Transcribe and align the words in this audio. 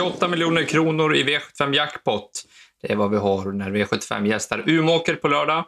88 0.00 0.28
miljoner 0.28 0.64
kronor 0.64 1.16
i 1.16 1.24
V75 1.24 1.74
Jackpot. 1.74 2.30
Det 2.82 2.92
är 2.92 2.96
vad 2.96 3.10
vi 3.10 3.16
har 3.16 3.52
när 3.52 3.70
V75 3.70 4.26
gästar 4.26 4.62
Umeåker 4.66 5.14
på 5.14 5.28
lördag. 5.28 5.64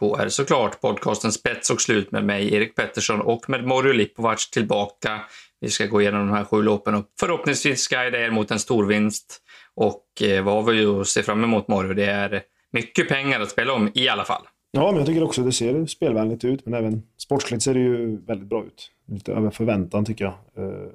Då 0.00 0.16
är 0.16 0.24
det 0.24 0.30
såklart 0.30 0.80
podcasten 0.80 1.32
Spets 1.32 1.70
och 1.70 1.80
slut 1.80 2.12
med 2.12 2.24
mig, 2.24 2.54
Erik 2.54 2.76
Pettersson, 2.76 3.20
och 3.20 3.50
med 3.50 3.66
Morjo 3.66 3.92
Lipovac 3.92 4.50
tillbaka. 4.50 5.20
Vi 5.60 5.68
ska 5.68 5.86
gå 5.86 6.00
igenom 6.00 6.26
de 6.26 6.36
här 6.36 6.44
sju 6.44 6.62
loppen 6.62 6.94
och 6.94 7.04
förhoppningsvis 7.20 7.88
guida 7.88 8.18
er 8.18 8.30
mot 8.30 8.50
en 8.50 8.58
stor 8.58 8.86
vinst. 8.86 9.42
Och 9.74 10.22
eh, 10.22 10.44
vad 10.44 10.54
har 10.54 10.72
vi 10.72 10.86
att 10.86 11.06
se 11.08 11.22
fram 11.22 11.44
emot, 11.44 11.68
Morjo? 11.68 11.94
Det 11.94 12.06
är 12.06 12.42
mycket 12.72 13.08
pengar 13.08 13.40
att 13.40 13.50
spela 13.50 13.72
om 13.72 13.90
i 13.94 14.08
alla 14.08 14.24
fall. 14.24 14.42
Ja, 14.70 14.90
men 14.90 14.96
jag 14.96 15.06
tycker 15.06 15.22
också 15.22 15.42
det 15.42 15.52
ser 15.52 15.86
spelvänligt 15.86 16.44
ut, 16.44 16.66
men 16.66 16.74
även 16.74 17.02
sportsligt 17.18 17.62
ser 17.62 17.74
det 17.74 17.80
ju 17.80 18.24
väldigt 18.26 18.48
bra 18.48 18.64
ut. 18.64 18.90
Lite 19.08 19.32
över 19.32 19.50
förväntan 19.50 20.04
tycker 20.04 20.24
jag. 20.24 20.34
Eh, 20.64 20.88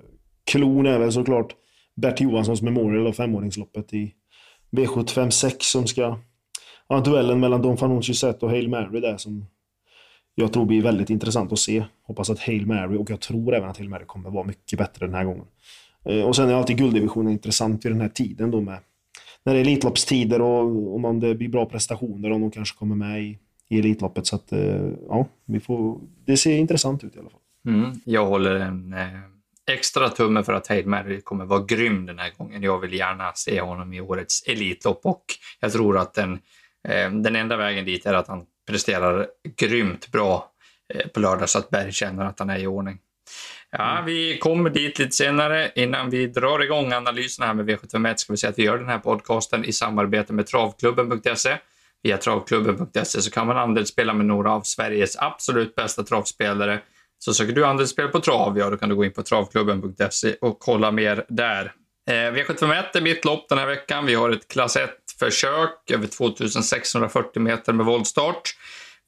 klon 0.52 0.86
är 0.86 1.00
väl 1.00 1.12
såklart 1.12 1.56
Bert 1.96 2.22
Johanssons 2.22 2.62
Memorial 2.62 3.08
och 3.08 3.16
femåringsloppet 3.16 3.94
i 3.94 4.14
V75 4.72 5.30
6 5.30 5.66
som 5.66 5.88
ska... 5.88 6.18
Ja, 6.88 7.00
duellen 7.00 7.40
mellan 7.40 7.62
Don 7.62 7.78
Fanucci 7.78 8.14
Set 8.14 8.44
och 8.44 8.50
Hail 8.50 8.70
Mary 8.70 9.00
där 9.00 9.18
som 9.18 9.46
jag 10.36 10.54
tror 10.54 10.66
blir 10.66 10.82
väldigt 10.82 11.10
intressant 11.10 11.52
att 11.52 11.60
se. 11.60 11.86
Hoppas 12.04 12.30
att 12.30 12.40
Hail 12.40 12.68
Mary, 12.68 12.98
och 12.98 13.10
jag 13.10 13.20
tror 13.20 13.56
även 13.56 13.70
att 13.70 13.78
Hail 13.78 13.90
Mary 13.90 14.06
kommer 14.06 14.30
vara 14.30 14.44
mycket 14.44 14.80
bättre 14.80 15.06
den 15.06 15.16
här 15.16 15.24
gången. 15.24 15.46
Eh, 16.06 16.22
och 16.22 16.36
sen 16.36 16.50
är 16.50 16.54
alltid 16.54 16.78
gulddivisionen 16.78 17.34
intressant 17.34 17.86
vid 17.86 17.92
den 17.92 18.02
här 18.02 18.10
tiden 18.10 18.52
då 18.52 18.62
med 18.62 18.80
när 19.46 19.54
det 19.54 19.60
är 19.60 19.62
Elitloppstider 19.62 20.42
och 20.42 20.96
om 21.06 21.20
det 21.20 21.36
blir 21.36 21.50
bra 21.50 21.66
prestationer, 21.66 22.32
om 22.32 22.42
de 22.42 22.52
kanske 22.52 22.78
kommer 22.78 22.96
med 22.96 23.24
i, 23.24 23.38
i 23.70 23.80
Elitloppet. 23.80 24.28
Så 24.28 24.36
att, 24.36 24.52
eh, 24.52 24.90
ja, 25.08 25.28
vi 25.46 25.60
får, 25.60 26.00
det 26.26 26.38
ser 26.38 26.58
intressant 26.58 27.04
ut 27.04 27.16
i 27.16 27.20
alla 27.20 27.30
fall. 27.30 27.40
Mm, 27.68 27.92
jag 28.06 28.26
håller 28.26 28.56
en 28.56 28.94
eh, 28.94 29.08
extra 29.72 30.10
tumme 30.10 30.44
för 30.44 30.54
att 30.54 30.68
Hail 30.68 30.88
Mary 30.88 31.22
kommer 31.22 31.46
vara 31.46 31.64
grym 31.64 32.06
den 32.06 32.20
här 32.20 32.32
gången. 32.38 32.64
Jag 32.64 32.80
vill 32.80 32.94
gärna 32.94 33.34
se 33.34 33.62
honom 33.62 33.94
i 33.94 34.02
årets 34.02 34.44
Elitlopp 34.48 35.06
och 35.06 35.26
jag 35.60 35.72
tror 35.72 35.98
att 35.98 36.14
den, 36.14 36.34
eh, 36.88 37.12
den 37.12 37.36
enda 37.36 37.58
vägen 37.58 37.86
dit 37.86 38.06
är 38.06 38.14
att 38.14 38.28
han 38.28 38.46
presterar 38.68 39.28
grymt 39.58 40.12
bra 40.12 40.52
eh, 40.94 41.08
på 41.08 41.20
lördag 41.20 41.50
så 41.50 41.60
att 41.60 41.70
Berg 41.70 41.92
känner 41.92 42.26
att 42.26 42.40
han 42.40 42.50
är 42.50 42.60
i 42.60 42.68
ordning. 42.68 43.00
Ja, 43.72 43.92
mm. 43.92 44.06
vi 44.06 44.38
kommer 44.38 44.70
dit 44.70 45.00
lite 45.00 45.16
senare. 45.16 45.72
Innan 45.76 46.10
vi 46.10 46.28
drar 46.28 46.64
igång 46.64 46.94
analysen 46.94 47.48
här 47.48 47.54
med 47.54 47.70
V751 47.70 48.16
ska 48.16 48.34
vi 48.34 48.38
säga 48.38 48.50
att 48.50 48.60
vi 48.60 48.64
gör 48.64 48.78
den 48.78 48.90
här 48.90 49.00
podcasten 49.00 49.66
i 49.66 49.74
samarbete 49.74 50.34
med 50.34 50.48
travklubben.se. 50.48 51.58
Via 52.04 52.18
travklubben.se 52.18 53.22
så 53.22 53.32
kan 53.32 53.48
man 53.48 53.58
andelsspela 53.58 54.14
med 54.14 54.26
några 54.26 54.52
av 54.52 54.62
Sveriges 54.62 55.18
absolut 55.18 55.76
bästa 55.76 56.04
travspelare. 56.04 56.82
Så 57.20 57.34
söker 57.34 57.54
du 57.54 57.66
andelsspel 57.66 58.08
på 58.08 58.20
trav, 58.20 58.58
ja 58.58 58.70
då 58.70 58.78
kan 58.78 58.90
du 58.90 58.96
gå 58.96 59.06
in 59.06 59.14
på 59.14 59.24
travklubben.se 59.24 60.36
och 60.42 60.60
kolla 60.60 60.92
mer 60.92 61.26
där. 61.30 61.74
Eh, 62.10 62.14
V751 62.14 62.84
är 62.94 63.02
mitt 63.02 63.26
lopp 63.26 63.50
den 63.50 63.58
här 63.58 63.68
veckan. 63.68 64.06
Vi 64.06 64.16
har 64.16 64.30
ett 64.30 64.48
klass 64.48 64.78
1-försök 64.78 65.92
över 65.92 66.08
2640 66.08 67.42
meter 67.42 67.74
med 67.74 67.86
voltstart 67.86 68.56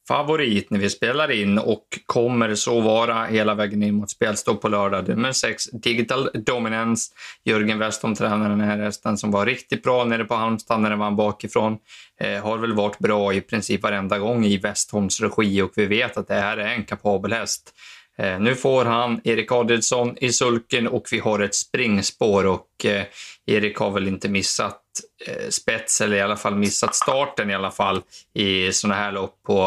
favorit 0.08 0.70
när 0.70 0.78
vi 0.78 0.90
spelar 0.90 1.30
in 1.30 1.58
och 1.58 1.84
kommer 2.06 2.54
så 2.54 2.80
vara 2.80 3.24
hela 3.24 3.54
vägen 3.54 3.82
in 3.82 3.94
mot 3.94 4.10
spelstopp 4.10 4.62
på 4.62 4.68
lördag. 4.68 5.08
Nummer 5.08 5.32
6, 5.32 5.64
Digital 5.72 6.30
Dominance. 6.34 7.12
Jörgen 7.44 7.78
Westholm 7.78 8.14
tränar 8.14 8.48
den 8.48 8.60
här 8.60 8.78
hästen 8.78 9.18
som 9.18 9.30
var 9.30 9.46
riktigt 9.46 9.82
bra 9.82 10.04
nere 10.04 10.24
på 10.24 10.34
Halmstad 10.34 10.80
när 10.80 10.90
den 10.90 10.98
vann 10.98 11.16
bakifrån. 11.16 11.78
Eh, 12.20 12.42
har 12.42 12.58
väl 12.58 12.72
varit 12.72 12.98
bra 12.98 13.32
i 13.32 13.40
princip 13.40 13.82
varenda 13.82 14.18
gång 14.18 14.44
i 14.44 14.58
Westholms 14.58 15.20
regi 15.20 15.62
och 15.62 15.72
vi 15.76 15.86
vet 15.86 16.16
att 16.16 16.28
det 16.28 16.34
här 16.34 16.56
är 16.56 16.74
en 16.74 16.84
kapabel 16.84 17.32
häst. 17.32 17.74
Eh, 18.18 18.40
nu 18.40 18.54
får 18.54 18.84
han 18.84 19.20
Erik 19.24 19.52
Adielsson 19.52 20.16
i 20.18 20.32
sulken 20.32 20.88
och 20.88 21.08
vi 21.10 21.18
har 21.18 21.40
ett 21.40 21.54
springspår 21.54 22.46
och 22.46 22.84
eh, 22.84 23.04
Erik 23.46 23.78
har 23.78 23.90
väl 23.90 24.08
inte 24.08 24.28
missat 24.28 24.82
eh, 25.26 25.48
spets 25.48 26.00
eller 26.00 26.16
i 26.16 26.20
alla 26.20 26.36
fall 26.36 26.54
missat 26.54 26.94
starten 26.94 27.50
i 27.50 27.54
alla 27.54 27.70
fall 27.70 28.02
i 28.34 28.72
sådana 28.72 28.94
här 28.94 29.12
lopp 29.12 29.42
på, 29.46 29.62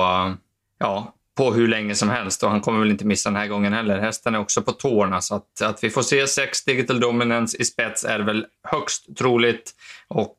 ja, 0.80 1.14
på 1.38 1.54
hur 1.54 1.68
länge 1.68 1.96
som 1.96 2.10
helst. 2.10 2.44
Och 2.44 2.50
han 2.50 2.62
kommer 2.62 2.80
väl 2.80 2.92
inte 2.92 3.06
missa 3.06 3.30
den 3.30 3.40
här 3.40 3.48
gången 3.48 3.74
heller. 3.74 4.00
Hästen 4.00 4.36
är 4.36 4.40
också 4.40 4.62
på 4.62 4.72
tårna 4.72 5.22
så 5.22 5.36
att, 5.36 5.62
att 5.62 5.84
vi 5.84 5.90
får 5.90 6.02
se. 6.02 6.28
Sex 6.28 6.64
Digital 6.64 7.00
Dominance 7.00 7.58
i 7.58 7.66
spets 7.66 8.06
är 8.06 8.20
väl 8.20 8.46
högst 8.64 9.18
troligt. 9.18 9.72
Och 10.08 10.38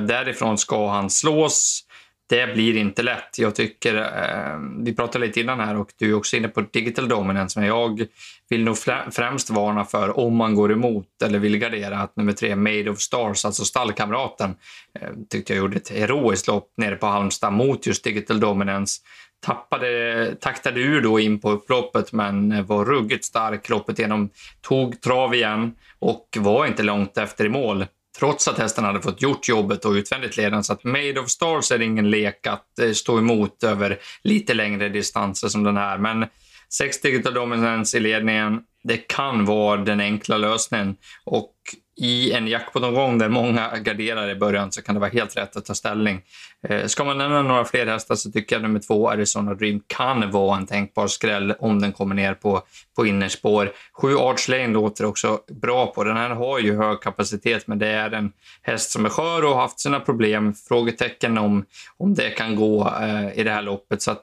därifrån 0.00 0.58
ska 0.58 0.88
han 0.88 1.10
slås 1.10 1.84
det 2.32 2.54
blir 2.54 2.76
inte 2.76 3.02
lätt. 3.02 3.38
Jag 3.38 3.54
tycker, 3.54 3.96
eh, 3.96 4.58
vi 4.84 4.94
pratade 4.94 5.26
lite 5.26 5.40
innan 5.40 5.60
här 5.60 5.76
och 5.76 5.92
du 5.98 6.10
är 6.10 6.14
också 6.14 6.36
inne 6.36 6.48
på 6.48 6.60
digital 6.60 7.08
dominance, 7.08 7.58
men 7.58 7.68
jag 7.68 8.06
vill 8.48 8.64
nog 8.64 8.78
främst 9.12 9.50
varna 9.50 9.84
för 9.84 10.18
om 10.18 10.36
man 10.36 10.54
går 10.54 10.72
emot 10.72 11.06
eller 11.24 11.38
vill 11.38 11.58
gardera 11.58 11.98
att 11.98 12.16
nummer 12.16 12.32
tre, 12.32 12.56
Made 12.56 12.90
of 12.90 12.98
Stars, 12.98 13.44
alltså 13.44 13.64
stallkamraten, 13.64 14.54
eh, 15.00 15.08
tyckte 15.30 15.52
jag 15.52 15.58
gjorde 15.58 15.76
ett 15.76 15.88
heroiskt 15.88 16.46
lopp 16.46 16.72
nere 16.76 16.96
på 16.96 17.06
Halmstad 17.06 17.52
mot 17.52 17.86
just 17.86 18.04
digital 18.04 18.40
dominance. 18.40 19.00
Tappade, 19.46 20.34
taktade 20.40 20.80
ur 20.80 21.00
då 21.00 21.20
in 21.20 21.40
på 21.40 21.50
upploppet 21.50 22.12
men 22.12 22.66
var 22.66 22.84
ruggigt 22.84 23.24
stark 23.24 23.68
loppet 23.68 23.98
igenom, 23.98 24.30
tog 24.60 25.00
trav 25.00 25.34
igen 25.34 25.74
och 25.98 26.28
var 26.38 26.66
inte 26.66 26.82
långt 26.82 27.18
efter 27.18 27.46
i 27.46 27.48
mål 27.48 27.86
trots 28.18 28.48
att 28.48 28.58
hästen 28.58 28.84
hade 28.84 29.02
fått 29.02 29.22
gjort 29.22 29.48
jobbet 29.48 29.84
och 29.84 29.92
utvändigt 29.92 30.36
ledande. 30.36 30.64
Så 30.64 30.72
att 30.72 30.84
Made 30.84 31.20
of 31.20 31.30
Stars 31.30 31.72
är 31.72 31.82
ingen 31.82 32.10
lek 32.10 32.46
att 32.46 32.78
eh, 32.78 32.92
stå 32.92 33.18
emot 33.18 33.64
över 33.64 33.98
lite 34.22 34.54
längre 34.54 34.88
distanser 34.88 35.48
som 35.48 35.64
den 35.64 35.76
här. 35.76 35.98
Men 35.98 36.26
sex 36.72 37.00
digital 37.00 37.34
dominance 37.34 37.96
i 37.96 38.00
ledningen, 38.00 38.60
det 38.84 38.96
kan 38.96 39.44
vara 39.44 39.80
den 39.80 40.00
enkla 40.00 40.36
lösningen. 40.36 40.96
Och 41.24 41.54
i 41.96 42.32
en 42.32 42.48
jackpot-omgång 42.48 43.18
där 43.18 43.28
många 43.28 43.78
garderar 43.78 44.28
i 44.28 44.34
början 44.34 44.72
så 44.72 44.82
kan 44.82 44.94
det 44.94 45.00
vara 45.00 45.10
helt 45.10 45.36
rätt 45.36 45.56
att 45.56 45.64
ta 45.64 45.74
ställning. 45.74 46.22
Eh, 46.68 46.86
ska 46.86 47.04
man 47.04 47.18
nämna 47.18 47.42
några 47.42 47.64
fler 47.64 47.86
hästar 47.86 48.14
så 48.14 48.30
tycker 48.30 48.56
jag 48.56 48.62
nummer 48.62 48.80
två, 48.80 49.10
Arizona 49.10 49.54
Dream, 49.54 49.82
kan 49.86 50.30
vara 50.30 50.56
en 50.56 50.66
tänkbar 50.66 51.06
skräll 51.06 51.54
om 51.58 51.80
den 51.80 51.92
kommer 51.92 52.14
ner 52.14 52.34
på, 52.34 52.62
på 52.96 53.06
innerspår. 53.06 53.72
Sju 53.92 54.16
Arch 54.16 54.48
Lane 54.48 54.68
låter 54.68 55.04
också 55.04 55.40
bra 55.62 55.86
på. 55.86 56.04
Den 56.04 56.16
här 56.16 56.30
har 56.30 56.58
ju 56.58 56.76
hög 56.76 57.00
kapacitet, 57.00 57.66
men 57.66 57.78
det 57.78 57.88
är 57.88 58.10
en 58.10 58.32
häst 58.62 58.90
som 58.90 59.04
är 59.04 59.08
skör 59.08 59.44
och 59.44 59.50
har 59.50 59.60
haft 59.60 59.80
sina 59.80 60.00
problem. 60.00 60.54
Frågetecken 60.68 61.38
om, 61.38 61.64
om 61.96 62.14
det 62.14 62.30
kan 62.30 62.56
gå 62.56 62.92
eh, 63.00 63.38
i 63.38 63.42
det 63.42 63.50
här 63.50 63.62
loppet. 63.62 64.02
Så 64.02 64.10
att 64.10 64.22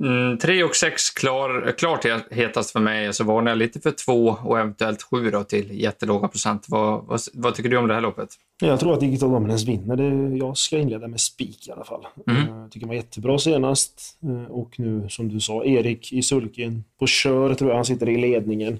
Mm, 0.00 0.38
tre 0.38 0.64
och 0.64 0.76
sex 0.76 1.10
klar, 1.10 1.74
klart 1.78 2.06
hetast 2.30 2.70
för 2.70 2.80
mig. 2.80 3.12
Så 3.12 3.24
varnar 3.24 3.50
jag 3.50 3.58
lite 3.58 3.80
för 3.80 3.90
två 3.90 4.36
och 4.44 4.58
eventuellt 4.58 5.02
sju 5.02 5.30
då 5.30 5.44
till 5.44 5.80
jättelåga 5.80 6.28
procent. 6.28 6.66
Vad, 6.68 7.04
vad, 7.06 7.20
vad, 7.34 7.54
tycker 7.54 7.68
du 7.70 7.76
om 7.76 7.88
det 7.88 7.94
här 7.94 8.00
loppet? 8.00 8.28
Jag 8.60 8.80
tror 8.80 8.94
att 8.94 9.00
Digital 9.00 9.30
Dominance 9.30 9.66
vinner. 9.66 9.96
Det, 9.96 10.36
jag 10.36 10.56
ska 10.56 10.78
inleda 10.78 11.08
med 11.08 11.20
spik 11.20 11.68
i 11.68 11.70
alla 11.70 11.84
fall. 11.84 12.06
Mm. 12.26 12.42
Eh, 12.42 12.56
jag 12.56 12.70
tycker 12.70 12.86
han 12.86 12.88
var 12.88 12.96
jättebra 12.96 13.38
senast. 13.38 14.18
Eh, 14.22 14.50
och 14.50 14.80
nu, 14.80 15.08
som 15.08 15.28
du 15.28 15.40
sa, 15.40 15.64
Erik 15.64 16.12
i 16.12 16.22
sulken. 16.22 16.84
På 16.98 17.06
kör 17.06 17.54
tror 17.54 17.70
jag 17.70 17.76
han 17.76 17.84
sitter 17.84 18.08
i 18.08 18.16
ledningen. 18.16 18.78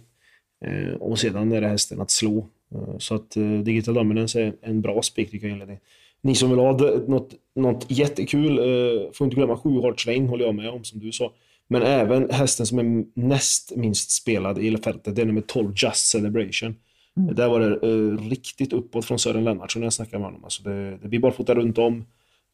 Eh, 0.65 0.95
och 0.95 1.19
sedan 1.19 1.53
är 1.53 1.61
det 1.61 1.69
hästen 1.69 2.01
att 2.01 2.11
slå. 2.11 2.47
Så 2.99 3.15
att 3.15 3.31
Digital 3.65 3.95
Dominance 3.95 4.41
är 4.41 4.53
en 4.63 4.81
bra 4.81 5.03
spik 5.03 5.31
tycker 5.31 5.47
jag 5.47 5.53
inledning 5.53 5.79
ni 6.23 6.35
som 6.35 6.51
vill 6.51 6.59
ha 6.59 6.73
något, 7.09 7.35
något 7.55 7.87
jättekul, 7.89 8.59
eh, 8.59 9.13
får 9.13 9.25
inte 9.25 9.37
glömma 9.37 9.57
7 9.57 9.81
Hard 9.81 9.99
Train 9.99 10.29
håller 10.29 10.45
jag 10.45 10.55
med 10.55 10.71
om 10.71 10.85
som 10.85 11.01
du 11.01 11.13
sa. 11.13 11.33
Men 11.69 11.83
även 11.83 12.31
hästen 12.31 12.67
som 12.67 12.79
är 12.79 13.05
näst 13.15 13.77
minst 13.77 14.11
spelad 14.11 14.59
i 14.59 14.77
fältet, 14.77 15.17
det 15.17 15.23
är 15.23 15.27
nummer 15.27 15.41
12 15.41 15.73
Just 15.77 16.07
Celebration. 16.11 16.75
Mm. 17.17 17.35
Där 17.35 17.49
var 17.49 17.61
det 17.61 17.89
eh, 17.89 18.29
riktigt 18.29 18.73
uppåt 18.73 19.05
från 19.05 19.19
Sören 19.19 19.45
Lennartsson 19.45 19.81
när 19.81 19.87
jag 19.87 19.93
snackade 19.93 20.19
med 20.19 20.27
honom. 20.27 20.45
Alltså 20.45 20.63
det, 20.63 20.99
det 21.03 21.09
blir 21.09 21.21
bara 21.21 21.33
fota 21.33 21.55
runt 21.55 21.79
om. 21.79 22.05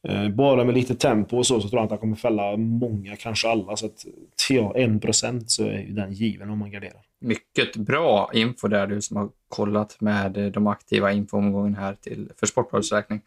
Eh, 0.08 0.29
bara 0.29 0.64
med 0.64 0.75
lite 0.75 0.94
tempo 0.94 1.37
och 1.37 1.47
så, 1.47 1.61
så 1.61 1.69
tror 1.69 1.81
jag 1.81 1.85
att 1.85 1.91
han 1.91 1.99
kommer 1.99 2.17
fälla 2.17 2.56
många, 2.56 3.17
kanske 3.17 3.49
alla. 3.49 3.76
Så 3.76 3.87
att 3.87 4.05
ja, 4.49 4.73
1% 4.76 5.44
så 5.47 5.64
är 5.64 5.87
den 5.88 6.12
given 6.12 6.50
om 6.50 6.58
man 6.58 6.70
garderar. 6.70 7.00
Mycket 7.20 7.76
bra 7.76 8.31
info 8.35 8.69
där, 8.69 8.87
du 8.87 9.03
som 9.03 9.17
har 9.17 9.29
kollat 9.49 10.00
med 10.00 10.53
de 10.53 10.67
aktiva 10.67 11.12
infoomgången 11.12 11.75
här 11.75 11.94
till, 11.94 12.31
för 12.41 12.47
Sportbladets 12.47 12.93
räkning. 12.93 13.20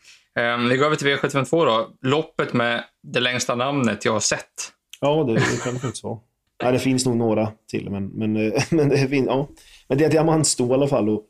Um, 0.55 0.69
vi 0.69 0.77
går 0.77 0.85
över 0.85 0.95
till 0.95 1.07
V752 1.07 1.65
då. 1.65 1.89
Loppet 2.01 2.53
med 2.53 2.83
det 3.03 3.19
längsta 3.19 3.55
namnet 3.55 4.05
jag 4.05 4.13
har 4.13 4.19
sett. 4.19 4.71
Ja, 5.01 5.23
det, 5.23 5.33
det 5.33 5.63
kan 5.63 5.73
det 5.73 5.79
faktiskt 5.79 6.03
vara. 6.03 6.19
Nej, 6.63 6.71
det 6.71 6.79
finns 6.79 7.05
nog 7.05 7.17
några 7.17 7.51
till, 7.69 7.89
men, 7.89 8.07
men, 8.07 8.35
eh, 8.35 8.63
men, 8.69 8.89
det, 8.89 9.07
fin, 9.07 9.25
ja. 9.25 9.49
men 9.87 9.97
det 9.97 10.05
är 10.05 10.09
diamantsto 10.09 10.71
i 10.71 10.73
alla 10.73 10.87
fall. 10.87 11.09
Och, 11.09 11.15
eh, 11.15 11.21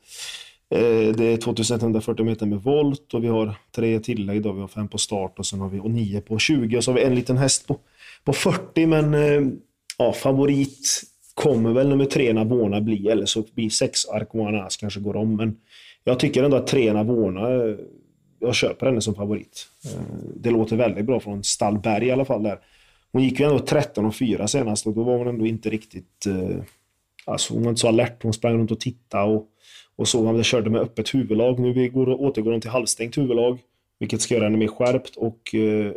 Eh, 0.71 1.15
det 1.15 1.25
är 1.25 1.37
2140 1.37 2.25
meter 2.25 2.45
med 2.45 2.63
volt 2.63 3.13
och 3.13 3.23
vi 3.23 3.27
har 3.27 3.55
tre 3.75 3.99
tillägg. 3.99 4.41
Då. 4.41 4.51
Vi 4.51 4.61
har 4.61 4.67
fem 4.67 4.87
på 4.87 4.97
start 4.97 5.39
och 5.39 5.45
sen 5.45 5.59
har 5.59 5.69
vi 5.69 5.79
och 5.79 5.91
nio 5.91 6.21
på 6.21 6.39
20 6.39 6.77
och 6.77 6.83
så 6.83 6.91
har 6.91 6.95
vi 6.95 7.03
en 7.03 7.15
liten 7.15 7.37
häst 7.37 7.67
på, 7.67 7.77
på 8.23 8.33
40. 8.33 8.85
Men 8.85 9.13
eh, 9.13 9.41
ja, 9.97 10.13
favorit 10.13 11.01
kommer 11.33 11.73
väl 11.73 11.89
nummer 11.89 12.05
tre 12.05 12.33
Navona 12.33 12.81
bli, 12.81 13.09
eller 13.09 13.25
så 13.25 13.43
blir 13.53 13.69
sex 13.69 14.05
Arcoanas 14.05 14.77
kanske 14.77 14.99
går 14.99 15.15
om. 15.15 15.35
Men 15.35 15.57
jag 16.03 16.19
tycker 16.19 16.43
ändå 16.43 16.57
att 16.57 16.67
tre 16.67 16.93
Navona 16.93 17.49
eh, 17.49 17.75
jag 18.39 18.55
köper 18.55 18.85
henne 18.85 19.01
som 19.01 19.15
favorit. 19.15 19.67
Det 20.35 20.51
låter 20.51 20.75
väldigt 20.75 21.05
bra 21.05 21.19
från 21.19 21.43
Stallberg 21.43 22.05
i 22.07 22.11
alla 22.11 22.25
fall. 22.25 22.43
där. 22.43 22.59
Hon 23.11 23.23
gick 23.23 23.39
ju 23.39 23.45
ändå 23.45 23.59
13 23.59 24.05
och 24.05 24.15
4 24.15 24.47
senast 24.47 24.87
och 24.87 24.93
då 24.93 25.03
var 25.03 25.17
hon 25.17 25.27
ändå 25.27 25.45
inte 25.45 25.69
riktigt... 25.69 26.25
Alltså 27.25 27.53
hon 27.53 27.63
var 27.63 27.69
inte 27.69 27.81
så 27.81 27.87
alert. 27.87 28.23
Hon 28.23 28.33
sprang 28.33 28.57
runt 28.57 28.71
och 28.71 28.79
tittade 28.79 29.23
och, 29.23 29.47
och 29.99 30.07
så. 30.07 30.25
han 30.25 30.43
körde 30.43 30.69
med 30.69 30.81
öppet 30.81 31.15
huvudlag. 31.15 31.59
Nu 31.59 31.73
vi 31.73 31.87
går, 31.87 32.21
återgår 32.21 32.51
hon 32.51 32.61
till 32.61 32.69
halvstängt 32.69 33.17
huvudlag, 33.17 33.59
vilket 33.99 34.21
ska 34.21 34.33
göra 34.33 34.43
henne 34.43 34.57
mer 34.57 34.67
skärpt 34.67 35.15
och 35.15 35.55
eh, 35.55 35.91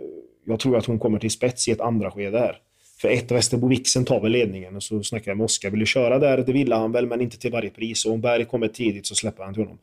jag 0.45 0.61
tror 0.61 0.77
att 0.77 0.87
hon 0.87 0.99
kommer 0.99 1.19
till 1.19 1.31
spets 1.31 1.69
i 1.69 1.71
ett 1.71 1.81
andra 1.81 2.11
skede 2.11 2.39
här. 2.39 2.57
För 3.01 3.09
ett, 3.09 3.31
Västerbo 3.31 3.69
Vixen 3.69 4.05
tar 4.05 4.21
väl 4.21 4.33
ledningen 4.33 4.77
och 4.77 4.83
så 4.83 5.03
snackar 5.03 5.31
jag 5.31 5.39
med 5.39 5.45
Oskar. 5.45 5.71
Vill 5.71 5.81
du 5.81 5.87
köra 5.87 6.19
där? 6.19 6.39
Det 6.39 6.53
ville 6.53 6.75
han 6.75 6.93
väl, 6.93 7.07
men 7.07 7.21
inte 7.21 7.39
till 7.39 7.53
varje 7.53 7.71
pris. 7.71 8.07
Och 8.07 8.13
om 8.13 8.21
Berg 8.21 8.45
kommer 8.45 8.69
tidigt 8.69 9.07
så 9.07 9.15
släpper 9.15 9.45
han 9.45 9.55
till 9.55 9.63
honom. 9.63 9.79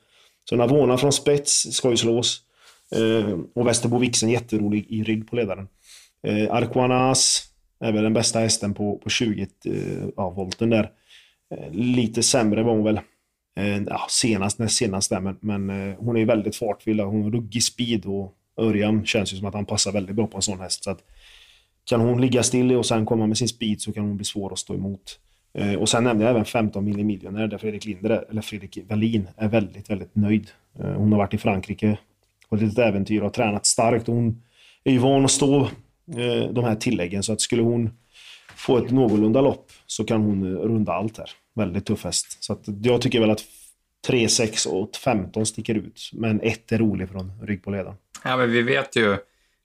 Så 0.50 0.56
Navona 0.56 0.98
från 0.98 1.12
spets 1.12 1.68
ska 1.72 1.90
ju 1.90 1.98
slås. 1.98 2.42
Eh, 2.96 3.38
och 3.56 3.68
Västerbo 3.68 3.98
Vixen 3.98 4.30
jätterolig 4.30 4.86
i 4.90 5.04
rygg 5.04 5.30
på 5.30 5.36
ledaren. 5.36 5.68
Eh, 6.28 6.54
Arquanas 6.54 7.44
är 7.80 7.92
väl 7.92 8.04
den 8.04 8.14
bästa 8.14 8.40
hästen 8.40 8.74
på, 8.74 8.98
på 8.98 9.10
20 9.10 9.48
eh, 9.66 9.74
ja, 10.16 10.30
volten 10.30 10.70
där. 10.70 10.92
Eh, 11.56 11.72
lite 11.72 12.24
sämre 12.24 12.64
var 12.64 12.74
hon 12.74 12.84
väl 12.84 13.00
Eh, 13.56 13.78
ja, 13.88 14.06
senast, 14.10 14.60
näst 14.60 14.76
senast 14.76 15.10
där, 15.10 15.20
men, 15.20 15.38
men 15.40 15.70
eh, 15.70 15.96
hon 15.98 16.18
är 16.18 16.26
väldigt 16.26 16.56
fartfylld. 16.56 17.02
Hon 17.02 17.24
har 17.24 17.32
ruggig 17.32 17.64
speed 17.64 18.06
och 18.06 18.36
Örjan 18.58 19.06
känns 19.06 19.34
ju 19.34 19.38
som 19.38 19.48
att 19.48 19.54
han 19.54 19.66
passar 19.66 19.92
väldigt 19.92 20.16
bra 20.16 20.28
på 20.28 20.38
en 20.38 20.42
sån 20.42 20.60
häst. 20.60 20.84
Så 20.84 20.92
att, 20.92 21.00
kan 21.90 22.02
hon 22.02 22.22
ligga 22.22 22.44
still 22.44 22.72
och 22.72 22.86
sen 22.86 23.06
komma 23.06 23.28
med 23.28 23.38
sin 23.38 23.48
speed 23.48 23.82
så 23.82 23.92
kan 23.92 24.04
hon 24.04 24.16
bli 24.16 24.26
svår 24.26 24.54
att 24.54 24.60
stå 24.60 24.74
emot. 24.74 25.20
Eh, 25.54 25.74
och 25.74 25.90
sen 25.90 26.04
nämnde 26.04 26.24
jag 26.24 26.32
även 26.32 26.46
15 26.46 26.86
millimiljoner 26.86 27.48
där 27.48 27.58
Fredrik 27.58 27.86
Linder, 27.86 28.26
eller 28.30 28.42
Fredrik 28.42 28.78
Wallin, 28.90 29.28
är 29.38 29.48
väldigt, 29.48 29.90
väldigt 29.90 30.16
nöjd. 30.16 30.50
Eh, 30.80 30.92
hon 30.92 31.12
har 31.12 31.20
varit 31.20 31.34
i 31.34 31.38
Frankrike 31.38 31.98
på 32.50 32.56
ett 32.56 32.62
litet 32.62 32.80
äventyr 32.80 33.18
och 33.18 33.24
har 33.24 33.30
tränat 33.30 33.66
starkt. 33.66 34.10
Och 34.10 34.16
hon 34.16 34.44
är 34.84 34.92
ju 34.92 34.98
van 34.98 35.26
att 35.26 35.32
stå 35.32 35.62
eh, 36.18 36.52
de 36.52 36.64
här 36.64 36.76
tilläggen 36.76 37.24
så 37.24 37.34
att 37.34 37.42
skulle 37.42 37.62
hon 37.62 37.90
få 38.60 38.78
ett 38.78 38.92
någorlunda 38.92 39.42
lopp 39.42 39.72
så 39.86 40.04
kan 40.04 40.22
hon 40.22 40.44
eh, 40.44 40.60
runda 40.60 40.94
allt 40.94 41.18
här. 41.18 41.32
Väldigt 41.56 41.86
tuff 41.86 42.04
häst. 42.04 42.44
Så 42.44 42.54
att 42.54 42.64
jag 42.82 43.02
tycker 43.02 43.20
väl 43.20 43.32
att 43.32 43.44
3, 44.08 44.30
6 44.30 44.66
och 44.66 44.96
15 44.96 45.46
sticker 45.46 45.76
ut. 45.76 46.12
Men 46.14 46.42
ett 46.42 46.72
är 46.72 46.78
rolig 46.78 47.10
från 47.10 47.32
rygg 47.42 47.64
på 47.64 47.72
ledaren. 47.72 47.96
Ja, 48.24 48.38
men 48.38 48.52
vi 48.52 48.62
vet 48.62 48.96
ju 48.96 49.18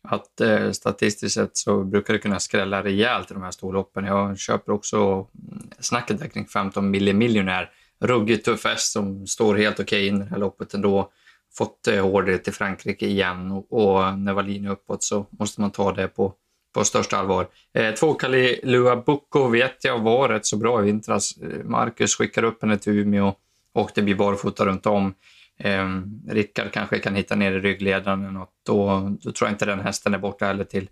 att 0.09 0.41
eh, 0.41 0.71
statistiskt 0.71 1.35
sett 1.35 1.57
så 1.57 1.85
brukar 1.85 2.15
det 2.15 2.19
kunna 2.19 2.41
skrälla 2.41 2.85
rejält 2.85 3.31
i 3.31 3.35
de 3.35 3.43
här 3.43 3.51
storloppen. 3.51 4.05
Jag 4.05 4.39
köper 4.39 4.73
också 4.73 4.97
mm, 4.97 5.69
snacket 5.81 6.19
där 6.19 6.27
kring 6.27 6.47
15 6.47 6.91
miljonär. 6.91 7.71
Ruggigt 8.01 8.45
tuff 8.45 8.65
häst 8.65 8.93
som 8.93 9.27
står 9.27 9.55
helt 9.55 9.81
okej 9.81 9.99
okay 9.99 10.09
in 10.09 10.17
i 10.17 10.19
det 10.19 10.31
här 10.31 10.39
loppet 10.39 10.75
ändå. 10.75 11.11
Fått 11.55 11.89
eh, 11.89 12.07
order 12.07 12.39
till 12.39 12.53
Frankrike 12.53 13.07
igen 13.07 13.53
och, 13.53 13.73
och 13.73 14.19
när 14.19 14.33
Wallin 14.33 14.67
är 14.67 14.71
uppåt 14.71 15.03
så 15.03 15.27
måste 15.31 15.61
man 15.61 15.71
ta 15.71 15.93
det 15.93 16.09
på, 16.09 16.35
på 16.75 16.85
största 16.85 17.17
allvar. 17.17 17.47
Eh, 17.75 17.95
två 17.95 18.15
Kalilua 18.15 18.59
Lua 18.63 18.97
Bucco 18.97 19.49
vet 19.49 19.85
jag 19.85 19.99
var 19.99 20.29
rätt 20.29 20.47
så 20.47 20.57
bra 20.57 20.83
i 20.83 20.85
vintras. 20.85 21.39
Eh, 21.43 21.65
Marcus 21.65 22.15
skickar 22.15 22.43
upp 22.43 22.63
henne 22.63 22.79
till 22.79 22.93
Umeå 22.93 23.35
och 23.73 23.91
det 23.95 24.03
blir 24.03 24.15
barfota 24.15 24.67
runt 24.67 24.87
om. 24.87 25.15
Eh, 25.59 25.89
Rickard 26.29 26.73
kanske 26.73 26.99
kan 26.99 27.15
hitta 27.15 27.35
ner 27.35 27.53
i 27.53 27.61
ryggledaren 27.61 28.23
eller 28.23 28.33
något. 28.33 28.53
Då, 28.67 29.11
då 29.23 29.33
tror 29.33 29.49
jag 29.49 29.55
inte 29.55 29.67
den 29.67 29.81
hästen 29.81 30.15
är 30.15 30.19
borta 30.19 30.47
heller 30.47 30.65
till 30.65 30.89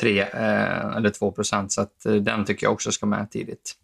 3 0.00 0.20
eh, 0.20 0.96
eller 0.96 1.10
2 1.10 1.32
procent, 1.32 1.72
så 1.72 1.80
att, 1.80 2.06
eh, 2.06 2.14
den 2.14 2.44
tycker 2.44 2.66
jag 2.66 2.72
också 2.72 2.92
ska 2.92 3.06
med 3.06 3.30
tidigt. 3.30 3.74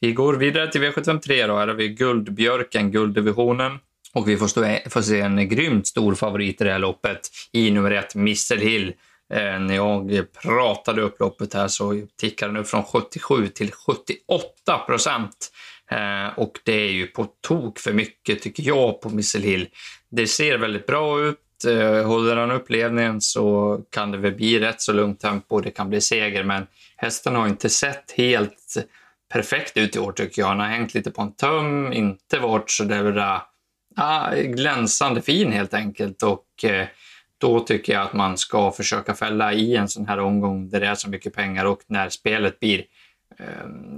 Vi 0.00 0.12
går 0.12 0.34
vidare 0.34 0.72
till 0.72 0.80
V753 0.80 1.46
då. 1.46 1.56
Här 1.56 1.68
har 1.68 1.74
vi 1.74 1.88
Guldbjörken, 1.88 2.90
gulddivisionen. 2.90 3.78
Och 4.14 4.28
vi 4.28 4.36
får, 4.36 4.46
stå, 4.46 4.78
får 4.88 5.02
se 5.02 5.20
en 5.20 5.48
grymt 5.48 5.86
stor 5.86 6.14
favorit 6.14 6.60
i 6.60 6.64
det 6.64 6.72
här 6.72 6.78
loppet 6.78 7.20
i 7.52 7.70
nummer 7.70 7.90
ett, 7.90 8.14
Missel 8.14 8.58
Hill. 8.58 8.92
Eh, 9.32 9.58
när 9.58 9.74
jag 9.74 10.26
pratade 10.42 11.02
upp 11.02 11.20
loppet 11.20 11.54
här 11.54 11.68
så 11.68 12.06
tickade 12.16 12.52
den 12.52 12.60
upp 12.60 12.68
från 12.68 12.84
77 12.84 13.48
till 13.48 13.72
78 13.72 14.78
procent. 14.86 15.52
Eh, 15.90 16.38
och 16.38 16.58
det 16.64 16.72
är 16.72 16.90
ju 16.90 17.06
på 17.06 17.26
tok 17.40 17.78
för 17.78 17.92
mycket, 17.92 18.42
tycker 18.42 18.62
jag, 18.62 19.00
på 19.00 19.10
Missile 19.10 19.46
Hill. 19.46 19.68
Det 20.10 20.26
ser 20.26 20.58
väldigt 20.58 20.86
bra 20.86 21.20
ut. 21.20 21.38
Eh, 21.66 22.06
håller 22.06 22.36
han 22.36 22.50
upp 22.50 22.70
ledningen 22.70 23.20
så 23.20 23.80
kan 23.90 24.10
det 24.10 24.18
väl 24.18 24.34
bli 24.34 24.60
rätt 24.60 24.80
så 24.80 24.92
lugnt 24.92 25.20
tempo. 25.20 25.60
Det 25.60 25.70
kan 25.70 25.88
bli 25.88 26.00
seger, 26.00 26.44
men 26.44 26.66
hästen 26.96 27.36
har 27.36 27.48
inte 27.48 27.68
sett 27.68 28.14
helt 28.16 28.74
perfekt 29.32 29.76
ut 29.76 29.96
i 29.96 29.98
år 29.98 30.12
tycker 30.12 30.42
jag. 30.42 30.48
Han 30.48 30.60
har 30.60 30.66
hängt 30.66 30.94
lite 30.94 31.10
på 31.10 31.22
en 31.22 31.34
töm, 31.34 31.92
inte 31.92 32.38
varit 32.38 32.70
så 32.70 32.84
där 32.84 33.40
ja, 33.96 34.30
glänsande 34.34 35.22
fin 35.22 35.52
helt 35.52 35.74
enkelt. 35.74 36.22
Och 36.22 36.64
eh, 36.64 36.86
då 37.42 37.60
tycker 37.60 37.92
jag 37.92 38.02
att 38.02 38.12
man 38.12 38.38
ska 38.38 38.72
försöka 38.72 39.14
fälla 39.14 39.52
i 39.52 39.76
en 39.76 39.88
sån 39.88 40.06
här 40.06 40.18
omgång 40.18 40.68
där 40.68 40.80
det 40.80 40.86
är 40.86 40.94
så 40.94 41.08
mycket 41.08 41.34
pengar 41.34 41.64
och 41.64 41.80
när 41.86 42.08
spelet 42.08 42.60
blir 42.60 42.84
eh, 43.38 43.46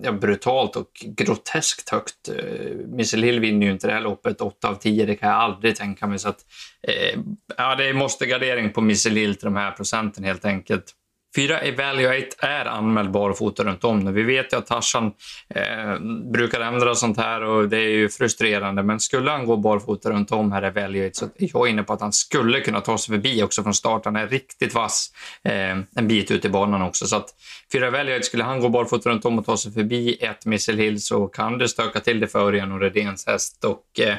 ja, 0.03 0.13
brutalt 0.13 0.77
och 0.77 0.91
groteskt 1.03 1.89
högt. 1.89 2.29
Eh, 2.29 3.19
Hill 3.23 3.41
vinner 3.41 3.67
ju 3.67 3.73
inte 3.73 3.87
det 3.87 3.93
här 3.93 4.01
loppet, 4.01 4.41
8 4.41 4.69
av 4.69 4.75
10, 4.75 5.07
det 5.07 5.17
kan 5.17 5.29
jag 5.29 5.39
aldrig 5.39 5.77
tänka 5.77 6.07
mig. 6.07 6.19
Så 6.19 6.29
att, 6.29 6.39
eh, 6.83 7.21
ja, 7.57 7.75
det 7.75 7.93
måste 7.93 8.27
gardering 8.27 8.73
på 8.73 8.81
Missel 8.81 9.17
Hill 9.17 9.35
till 9.35 9.45
de 9.45 9.57
här 9.57 9.71
procenten 9.71 10.25
helt 10.25 10.45
enkelt. 10.45 10.85
Fyra 11.35 11.61
Evaluate 11.61 12.37
är 12.39 12.65
anmäld 12.65 13.11
barfota 13.11 13.65
runt 13.65 13.85
om 13.85 14.01
nu. 14.01 14.13
Vi 14.13 14.23
vet 14.23 14.53
ju 14.53 14.57
att 14.57 14.67
Tarzan 14.67 15.13
eh, 15.49 15.99
brukar 16.33 16.61
ändra 16.61 16.95
sånt 16.95 17.17
här 17.17 17.43
och 17.43 17.69
det 17.69 17.77
är 17.77 17.89
ju 17.89 18.09
frustrerande. 18.09 18.83
Men 18.83 19.01
skulle 19.01 19.31
han 19.31 19.47
gå 19.47 19.57
barfota 19.57 20.11
runt 20.11 20.33
om 20.33 20.53
här 20.53 20.63
Evaluate 20.63 21.15
så 21.15 21.25
är 21.25 21.51
jag 21.55 21.69
inne 21.69 21.83
på 21.83 21.93
att 21.93 22.01
han 22.01 22.13
skulle 22.13 22.61
kunna 22.61 22.81
ta 22.81 22.99
sig 22.99 23.15
förbi 23.15 23.43
också 23.43 23.63
från 23.63 23.75
start. 23.75 24.05
Han 24.05 24.17
är 24.17 24.29
riktigt 24.29 24.75
vass 24.75 25.13
eh, 25.45 25.79
en 25.97 26.09
bit 26.09 26.31
ut 26.31 26.45
i 26.45 26.49
banan 26.49 26.83
också. 26.83 27.07
Så 27.07 27.17
att 27.17 27.29
fyra 27.73 27.87
Evaluate, 27.87 28.23
skulle 28.23 28.45
han 28.45 28.61
gå 28.61 28.69
barfota 28.69 29.11
runt 29.11 29.25
om 29.25 29.39
och 29.39 29.47
ta 29.47 29.57
sig 29.57 29.73
förbi 29.73 30.17
ett 30.21 30.47
Missile 30.47 30.83
Hill 30.83 31.03
så 31.03 31.27
kan 31.27 31.59
det 31.59 31.69
stöka 31.69 32.01
till 32.01 32.21
det 32.21 32.29
för 32.29 32.39
Örjan 32.39 32.73
och 32.73 32.81
Redéns 32.81 33.27
häst. 33.27 33.65
Och 33.65 34.01
eh, 34.01 34.17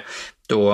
då, 0.47 0.69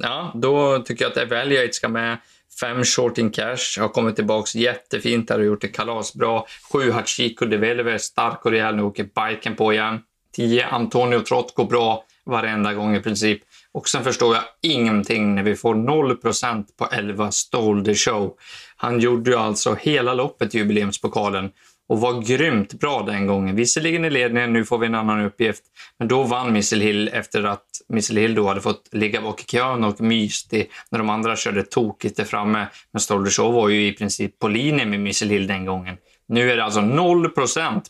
ja, 0.00 0.32
då 0.34 0.78
tycker 0.78 1.04
jag 1.04 1.10
att 1.10 1.16
Evaluate 1.18 1.72
ska 1.72 1.88
med. 1.88 2.18
Fem 2.60 2.84
short 2.84 3.18
in 3.18 3.30
cash, 3.30 3.80
har 3.80 3.88
kommit 3.88 4.16
tillbaka 4.16 4.58
jättefint 4.58 5.28
där 5.28 5.38
och 5.38 5.44
gjort 5.44 5.60
det 5.60 5.68
kalasbra. 5.68 6.42
Sju 6.72 6.90
Hachiko 6.90 7.46
Develver, 7.46 7.98
stark 7.98 8.44
och 8.44 8.50
rejäl, 8.50 8.76
nu 8.76 8.82
åker 8.82 9.04
biken 9.04 9.56
på 9.56 9.72
igen. 9.72 10.00
Tio 10.32 10.66
Antonio 10.66 11.20
Trott 11.20 11.54
går 11.54 11.64
bra 11.64 12.04
varenda 12.24 12.74
gång 12.74 12.96
i 12.96 13.00
princip. 13.00 13.42
Och 13.72 13.88
sen 13.88 14.04
förstår 14.04 14.34
jag 14.34 14.44
ingenting 14.62 15.34
när 15.34 15.42
vi 15.42 15.56
får 15.56 15.74
0% 15.74 16.64
på 16.78 16.88
11 16.92 17.30
Stole 17.30 17.84
the 17.84 17.94
Show. 17.94 18.34
Han 18.76 19.00
gjorde 19.00 19.30
ju 19.30 19.36
alltså 19.36 19.74
hela 19.74 20.14
loppet 20.14 20.54
i 20.54 20.58
jubileumspokalen 20.58 21.50
och 21.88 22.00
var 22.00 22.22
grymt 22.22 22.74
bra 22.74 23.02
den 23.02 23.26
gången. 23.26 23.56
Visserligen 23.56 24.04
i 24.04 24.10
ledningen, 24.10 24.52
nu 24.52 24.64
får 24.64 24.78
vi 24.78 24.86
en 24.86 24.94
annan 24.94 25.24
uppgift. 25.24 25.62
Men 25.98 26.08
då 26.08 26.22
vann 26.22 26.52
Missile 26.52 26.84
Hill 26.84 27.10
efter 27.12 27.44
att 27.44 27.66
Missile 27.88 28.20
Hill 28.20 28.34
då 28.34 28.48
hade 28.48 28.60
fått 28.60 28.88
ligga 28.92 29.22
bak 29.22 29.40
i 29.40 29.44
kön 29.44 29.84
och 29.84 30.00
myst 30.00 30.52
i, 30.52 30.66
när 30.90 30.98
de 30.98 31.10
andra 31.10 31.36
körde 31.36 31.62
tokigt 31.62 32.16
där 32.16 32.24
framme. 32.24 32.66
Men 32.92 33.00
Stolder 33.00 33.30
Show 33.30 33.54
var 33.54 33.68
ju 33.68 33.86
i 33.86 33.92
princip 33.92 34.38
på 34.38 34.48
linje 34.48 34.86
med 34.86 35.00
Missile 35.00 35.34
Hill 35.34 35.46
den 35.46 35.64
gången. 35.64 35.96
Nu 36.26 36.50
är 36.50 36.56
det 36.56 36.64
alltså 36.64 36.80
0 36.80 37.28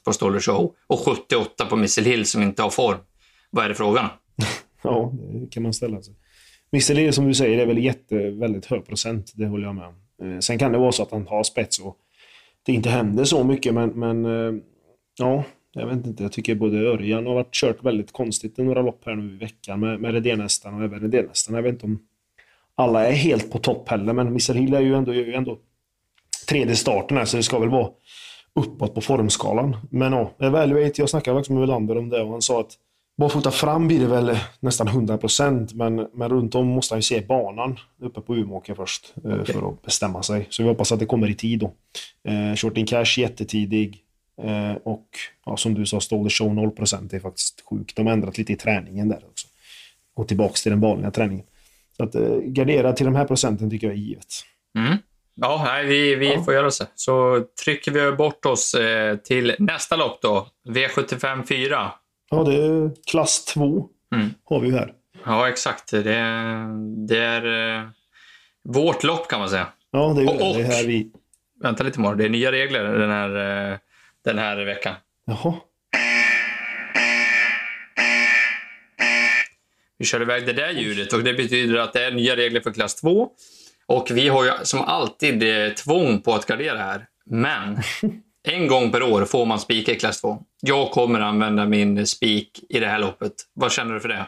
på 0.05 0.13
Stolder 0.13 0.41
Show 0.41 0.75
och 0.87 0.99
78 0.99 1.67
på 1.67 1.77
Missile 1.77 2.11
Hill 2.11 2.27
som 2.27 2.43
inte 2.43 2.63
har 2.63 2.71
form. 2.71 2.99
Vad 3.51 3.65
är 3.65 3.69
det 3.69 3.75
frågan 3.75 4.09
Ja, 4.83 5.13
det 5.33 5.51
kan 5.51 5.63
man 5.63 5.75
ställa 5.75 6.03
sig. 6.03 6.15
Missile 6.73 7.01
Hill 7.01 7.13
som 7.13 7.29
du 7.29 7.35
säger 7.35 7.59
är 7.59 7.67
väl 7.67 7.85
jätte, 7.85 8.31
väldigt 8.31 8.67
hög 8.67 8.87
procent, 8.87 9.33
det 9.35 9.47
håller 9.47 9.67
jag 9.67 9.75
med 9.75 9.87
om. 9.87 9.95
Eh, 10.23 10.39
sen 10.39 10.59
kan 10.59 10.73
det 10.73 10.79
vara 10.79 10.93
så 10.93 11.03
att 11.03 11.11
han 11.11 11.27
har 11.27 11.43
spets 11.43 11.79
och 11.79 11.97
det 12.67 12.73
inte 12.73 12.89
händer 12.89 13.25
så 13.25 13.45
mycket, 13.45 13.75
men, 13.75 13.91
men 13.91 14.25
eh, 14.25 14.63
ja, 15.19 15.45
jag 15.73 15.87
vet 15.87 16.07
inte. 16.07 16.23
Jag 16.23 16.33
tycker 16.33 16.55
både 16.55 16.79
Örjan 16.79 17.27
har 17.27 17.35
varit 17.35 17.55
kört 17.55 17.85
väldigt 17.85 18.13
konstigt 18.13 18.59
i 18.59 18.63
några 18.63 18.83
lopp 18.83 19.03
här 19.07 19.15
nu 19.15 19.35
i 19.35 19.37
veckan 19.37 19.81
med, 19.81 20.01
med 20.01 20.13
Redénhästarna 20.13 20.77
och 20.77 20.85
även 20.85 21.01
Redénhästarna. 21.01 21.59
Jag 21.59 21.63
vet 21.63 21.73
inte 21.73 21.87
om 21.87 21.99
alla 22.75 23.07
är 23.07 23.13
helt 23.13 23.51
på 23.53 23.59
topp 23.59 23.89
heller, 23.89 24.13
men 24.13 24.27
Mr 24.27 24.55
Hill 24.55 24.75
är 24.75 24.81
ju 24.81 24.95
ändå, 24.95 25.13
är 25.13 25.17
ju 25.17 25.35
ändå 25.35 25.59
tredje 26.49 26.77
starten 26.77 27.17
här, 27.17 27.25
så 27.25 27.37
det 27.37 27.43
ska 27.43 27.59
väl 27.59 27.69
vara 27.69 27.91
uppåt 28.55 28.95
på 28.95 29.01
formskalan. 29.01 29.77
Men 29.91 30.13
ja, 30.13 30.31
Evaluate, 30.39 31.01
jag 31.01 31.11
snackade 31.11 31.37
faktiskt 31.37 31.51
med 31.51 31.61
Welander 31.61 31.99
om 31.99 32.09
det 32.09 32.23
och 32.23 32.31
han 32.31 32.43
sa 32.43 32.61
att 32.61 32.73
Barfota 33.17 33.51
fram 33.51 33.89
blir 33.89 34.01
det 34.01 34.07
väl 34.07 34.39
nästan 34.61 34.89
100% 34.89 35.75
men, 35.75 36.09
men 36.13 36.29
runt 36.29 36.55
om 36.55 36.67
måste 36.67 36.95
han 36.95 36.99
ju 36.99 37.03
se 37.03 37.21
banan 37.21 37.79
uppe 38.01 38.21
på 38.21 38.37
Umeåker 38.37 38.75
först 38.75 39.15
eh, 39.25 39.41
okay. 39.41 39.55
för 39.55 39.69
att 39.69 39.83
bestämma 39.83 40.23
sig. 40.23 40.47
Så 40.51 40.63
vi 40.63 40.69
hoppas 40.69 40.93
att 40.93 40.99
det 40.99 41.07
kommer 41.07 41.31
i 41.31 41.35
tid 41.35 41.59
då. 41.59 41.73
Eh, 42.31 42.57
short 42.57 42.77
in 42.77 42.87
cash 42.87 43.19
jättetidig 43.19 44.03
eh, 44.43 44.75
och 44.85 45.09
ja, 45.47 45.57
som 45.57 45.75
du 45.75 45.87
sa, 45.87 46.01
stole 46.01 46.31
show 46.31 46.49
0% 46.49 47.09
det 47.11 47.17
är 47.17 47.21
faktiskt 47.21 47.65
sjukt. 47.71 47.97
De 47.97 48.07
har 48.07 48.13
ändrat 48.13 48.39
lite 48.39 48.53
i 48.53 48.57
träningen 48.57 49.09
där 49.09 49.25
också. 49.31 49.47
Gå 50.15 50.25
tillbaka 50.25 50.55
till 50.55 50.73
den 50.73 50.81
vanliga 50.81 51.11
träningen. 51.11 51.47
Så 51.97 52.05
att 52.05 52.15
eh, 52.15 52.37
gardera 52.43 52.93
till 52.93 53.07
de 53.07 53.15
här 53.15 53.25
procenten 53.25 53.71
tycker 53.71 53.87
jag 53.87 53.97
är 53.97 54.01
givet. 54.01 54.43
Mm. 54.79 54.99
Ja, 55.35 55.63
nej, 55.65 55.87
vi, 55.87 56.15
vi 56.15 56.33
ja. 56.33 56.45
får 56.45 56.55
göra 56.55 56.71
så. 56.71 56.85
Så 56.95 57.45
trycker 57.65 57.91
vi 57.91 58.13
bort 58.17 58.47
oss 58.47 58.75
eh, 58.75 59.17
till 59.17 59.55
nästa 59.59 59.97
lopp 59.97 60.23
då. 60.23 60.47
V75 60.69 61.47
4. 61.47 61.93
Ja, 62.37 62.45
det 62.45 62.55
är 62.55 62.91
klass 63.07 63.45
2 63.45 63.89
mm. 64.15 64.31
har 64.45 64.61
vi 64.61 64.71
här. 64.71 64.93
Ja, 65.25 65.49
exakt. 65.49 65.91
Det, 65.91 66.03
det 67.09 67.19
är 67.19 67.77
eh, 67.79 67.89
vårt 68.65 69.05
lopp 69.05 69.29
kan 69.29 69.41
man 69.41 69.49
säga. 69.49 69.67
Ja, 69.91 70.15
det 70.17 70.23
är 70.23 70.29
och, 70.29 70.39
det. 70.39 70.53
det 70.53 70.61
är 70.61 70.65
här 70.65 70.85
vi... 70.85 71.11
Vänta 71.63 71.85
lite 71.85 72.01
Mor, 72.01 72.15
det 72.15 72.25
är 72.25 72.29
nya 72.29 72.53
regler 72.53 72.85
den 72.85 73.11
här, 73.11 73.71
eh, 73.73 73.79
den 74.25 74.39
här 74.39 74.65
veckan. 74.65 74.95
Jaha. 75.27 75.55
Vi 79.99 80.05
kör 80.05 80.23
iväg 80.23 80.47
det 80.47 80.53
där 80.53 80.71
ljudet 80.71 81.13
och 81.13 81.23
det 81.23 81.35
betyder 81.35 81.79
att 81.79 81.93
det 81.93 82.05
är 82.05 82.13
nya 82.13 82.37
regler 82.37 82.61
för 82.61 82.73
klass 82.73 82.95
2. 82.95 83.29
Och 83.87 84.11
vi 84.11 84.29
har 84.29 84.45
ju 84.45 84.51
som 84.63 84.81
alltid 84.81 85.43
eh, 85.43 85.73
tvång 85.73 86.21
på 86.21 86.35
att 86.35 86.47
gardera 86.47 86.79
här. 86.79 87.07
Men 87.27 87.83
en 88.49 88.67
gång 88.67 88.93
per 88.93 89.03
år 89.03 89.25
får 89.25 89.47
man 89.47 89.59
spika 89.59 89.93
i 89.93 89.95
klass 89.95 90.21
2. 90.21 90.39
Jag 90.63 90.91
kommer 90.91 91.21
använda 91.21 91.67
min 91.67 92.07
spik 92.07 92.65
i 92.69 92.81
det 92.81 92.87
här 92.87 92.99
loppet. 92.99 93.33
Vad 93.55 93.73
känner 93.73 93.95
du 93.95 94.01
för 94.01 94.09
det? 94.09 94.27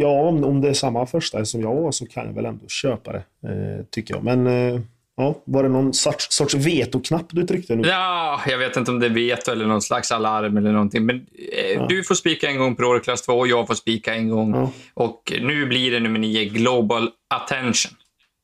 Ja, 0.00 0.20
om 0.28 0.60
det 0.60 0.68
är 0.68 0.74
samma 0.74 1.06
första 1.06 1.44
som 1.44 1.60
jag 1.60 1.74
har 1.74 1.92
så 1.92 2.06
kan 2.06 2.26
jag 2.26 2.32
väl 2.32 2.46
ändå 2.46 2.66
köpa 2.68 3.12
det, 3.12 3.18
eh, 3.18 3.84
tycker 3.90 4.14
jag. 4.14 4.24
Men 4.24 4.46
eh, 4.46 4.80
ja, 5.16 5.42
var 5.44 5.62
det 5.62 5.68
någon 5.68 5.94
sorts, 5.94 6.26
sorts 6.30 6.54
vetoknapp 6.54 7.26
du 7.30 7.46
tryckte 7.46 7.76
nu? 7.76 7.88
Ja, 7.88 8.40
jag 8.46 8.58
vet 8.58 8.76
inte 8.76 8.90
om 8.90 9.00
det 9.00 9.06
är 9.06 9.10
veto 9.10 9.50
eller 9.52 9.66
någon 9.66 9.82
slags 9.82 10.12
alarm 10.12 10.56
eller 10.56 10.72
någonting. 10.72 11.06
Men 11.06 11.16
eh, 11.16 11.72
ja. 11.74 11.86
du 11.88 12.04
får 12.04 12.14
spika 12.14 12.48
en 12.48 12.58
gång 12.58 12.76
per 12.76 12.84
år 12.84 12.96
i 12.96 13.00
klass 13.00 13.22
2 13.22 13.32
och 13.32 13.48
jag 13.48 13.66
får 13.66 13.74
spika 13.74 14.14
en 14.14 14.28
gång. 14.28 14.54
Ja. 14.54 14.70
Och 14.94 15.32
nu 15.40 15.66
blir 15.66 15.90
det 15.90 16.00
nummer 16.00 16.18
9, 16.18 16.44
Global 16.44 17.10
Attention. 17.34 17.92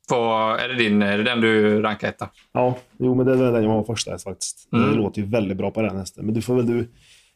Vad, 0.08 0.60
är, 0.60 0.68
det 0.68 0.74
din, 0.74 1.02
är 1.02 1.18
det 1.18 1.24
den 1.24 1.40
du 1.40 1.82
rankar 1.82 2.08
etta? 2.08 2.28
Ja, 2.52 2.78
jo, 2.98 3.14
men 3.14 3.26
det 3.26 3.32
är 3.32 3.52
den 3.52 3.64
jag 3.64 3.70
har 3.70 3.84
första 3.84 4.10
häst 4.10 4.24
faktiskt. 4.24 4.68
Mm. 4.72 4.90
Det 4.90 4.96
låter 4.96 5.20
ju 5.20 5.26
väldigt 5.26 5.56
bra 5.56 5.70
på 5.70 5.82
den 5.82 5.96
hästen. 5.96 6.24
Men 6.24 6.34
du 6.34 6.42
får 6.42 6.56
väl 6.56 6.66
du, 6.66 6.88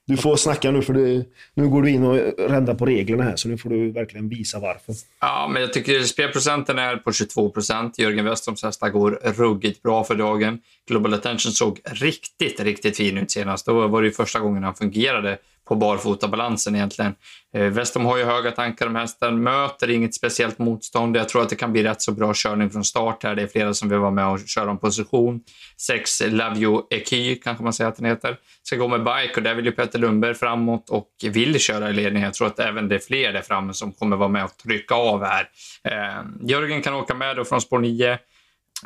du 0.06 0.16
får 0.16 0.36
snacka 0.36 0.70
nu, 0.70 0.82
för 0.82 0.92
du, 0.92 1.24
nu 1.54 1.68
går 1.68 1.82
du 1.82 1.90
in 1.90 2.04
och 2.04 2.16
rändar 2.50 2.74
på 2.74 2.86
reglerna 2.86 3.22
här, 3.22 3.36
så 3.36 3.48
nu 3.48 3.58
får 3.58 3.70
du 3.70 3.90
verkligen 3.90 4.28
visa 4.28 4.58
varför. 4.58 4.94
Ja, 5.20 5.50
men 5.52 5.62
jag 5.62 5.72
tycker 5.72 6.00
spelprocenten 6.00 6.78
är 6.78 6.96
på 6.96 7.12
22 7.12 7.50
procent. 7.50 7.98
Jörgen 7.98 8.24
Westroms 8.24 8.62
hästar 8.62 8.88
går 8.88 9.10
ruggigt 9.22 9.82
bra 9.82 10.04
för 10.04 10.14
dagen. 10.14 10.58
Global 10.88 11.14
Attention 11.14 11.52
såg 11.52 11.80
riktigt, 11.84 12.60
riktigt 12.60 12.96
fin 12.96 13.18
ut 13.18 13.30
senast. 13.30 13.66
Då 13.66 13.88
var 13.88 14.02
det 14.02 14.10
första 14.10 14.40
gången 14.40 14.64
han 14.64 14.74
fungerade 14.74 15.38
på 15.68 15.74
barfotabalansen 15.74 16.74
egentligen. 16.74 17.14
Eh, 17.54 17.62
Westham 17.62 18.04
har 18.04 18.16
ju 18.16 18.24
höga 18.24 18.50
tankar 18.50 18.86
om 18.86 18.96
hästen, 18.96 19.42
möter 19.42 19.90
inget 19.90 20.14
speciellt 20.14 20.58
motstånd. 20.58 21.16
Jag 21.16 21.28
tror 21.28 21.42
att 21.42 21.48
det 21.48 21.56
kan 21.56 21.72
bli 21.72 21.82
rätt 21.82 22.02
så 22.02 22.12
bra 22.12 22.32
körning 22.34 22.70
från 22.70 22.84
start 22.84 23.22
här. 23.22 23.34
Det 23.34 23.42
är 23.42 23.46
flera 23.46 23.74
som 23.74 23.88
vill 23.88 23.98
vara 23.98 24.10
med 24.10 24.26
och 24.26 24.40
köra 24.46 24.70
om 24.70 24.78
position. 24.78 25.40
Sex 25.80 26.22
Lavio 26.26 26.86
Eki 26.90 27.36
kanske 27.36 27.64
man 27.64 27.72
säger 27.72 27.90
att 27.90 27.96
den 27.96 28.06
heter. 28.06 28.36
Ska 28.62 28.76
gå 28.76 28.88
med 28.88 29.04
bike 29.04 29.32
och 29.36 29.42
där 29.42 29.54
vill 29.54 29.64
ju 29.64 29.72
Petter 29.72 29.98
Lundberg 29.98 30.34
framåt 30.34 30.90
och 30.90 31.08
vill 31.22 31.58
köra 31.58 31.90
i 31.90 31.92
ledning. 31.92 32.22
Jag 32.22 32.34
tror 32.34 32.46
att 32.46 32.58
även 32.58 32.88
det 32.88 32.94
är 32.94 32.98
fler 32.98 33.32
där 33.32 33.42
framme 33.42 33.74
som 33.74 33.92
kommer 33.92 34.16
vara 34.16 34.28
med 34.28 34.44
och 34.44 34.56
trycka 34.56 34.94
av 34.94 35.24
här. 35.24 35.48
Eh, 35.84 36.24
Jörgen 36.48 36.82
kan 36.82 36.94
åka 36.94 37.14
med 37.14 37.36
då 37.36 37.44
från 37.44 37.60
spår 37.60 37.78
9 37.78 38.18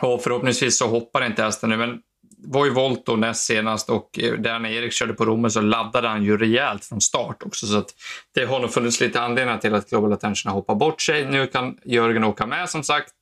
och 0.00 0.22
förhoppningsvis 0.22 0.78
så 0.78 0.86
hoppar 0.86 1.26
inte 1.26 1.42
hästen 1.42 1.70
nu, 1.70 1.76
men 1.76 1.98
var 2.44 2.64
ju 2.64 2.70
Volto 2.70 3.16
näst 3.16 3.44
senast 3.44 3.90
och 3.90 4.18
eh, 4.18 4.32
där 4.32 4.58
när 4.58 4.70
Erik 4.70 4.92
körde 4.92 5.12
på 5.12 5.24
Romme 5.24 5.50
så 5.50 5.60
laddade 5.60 6.08
han 6.08 6.24
ju 6.24 6.36
rejält 6.36 6.84
från 6.84 7.00
start 7.00 7.42
också. 7.42 7.66
Så 7.66 7.78
att 7.78 7.90
det 8.34 8.44
har 8.44 8.60
nog 8.60 8.72
funnits 8.72 9.00
lite 9.00 9.20
anledningar 9.20 9.58
till 9.58 9.74
att 9.74 9.90
Global 9.90 10.12
Attention 10.12 10.50
har 10.50 10.54
hoppat 10.54 10.78
bort 10.78 11.02
sig. 11.02 11.26
Nu 11.26 11.46
kan 11.46 11.78
Jörgen 11.84 12.24
åka 12.24 12.46
med 12.46 12.68
som 12.68 12.82
sagt. 12.82 13.12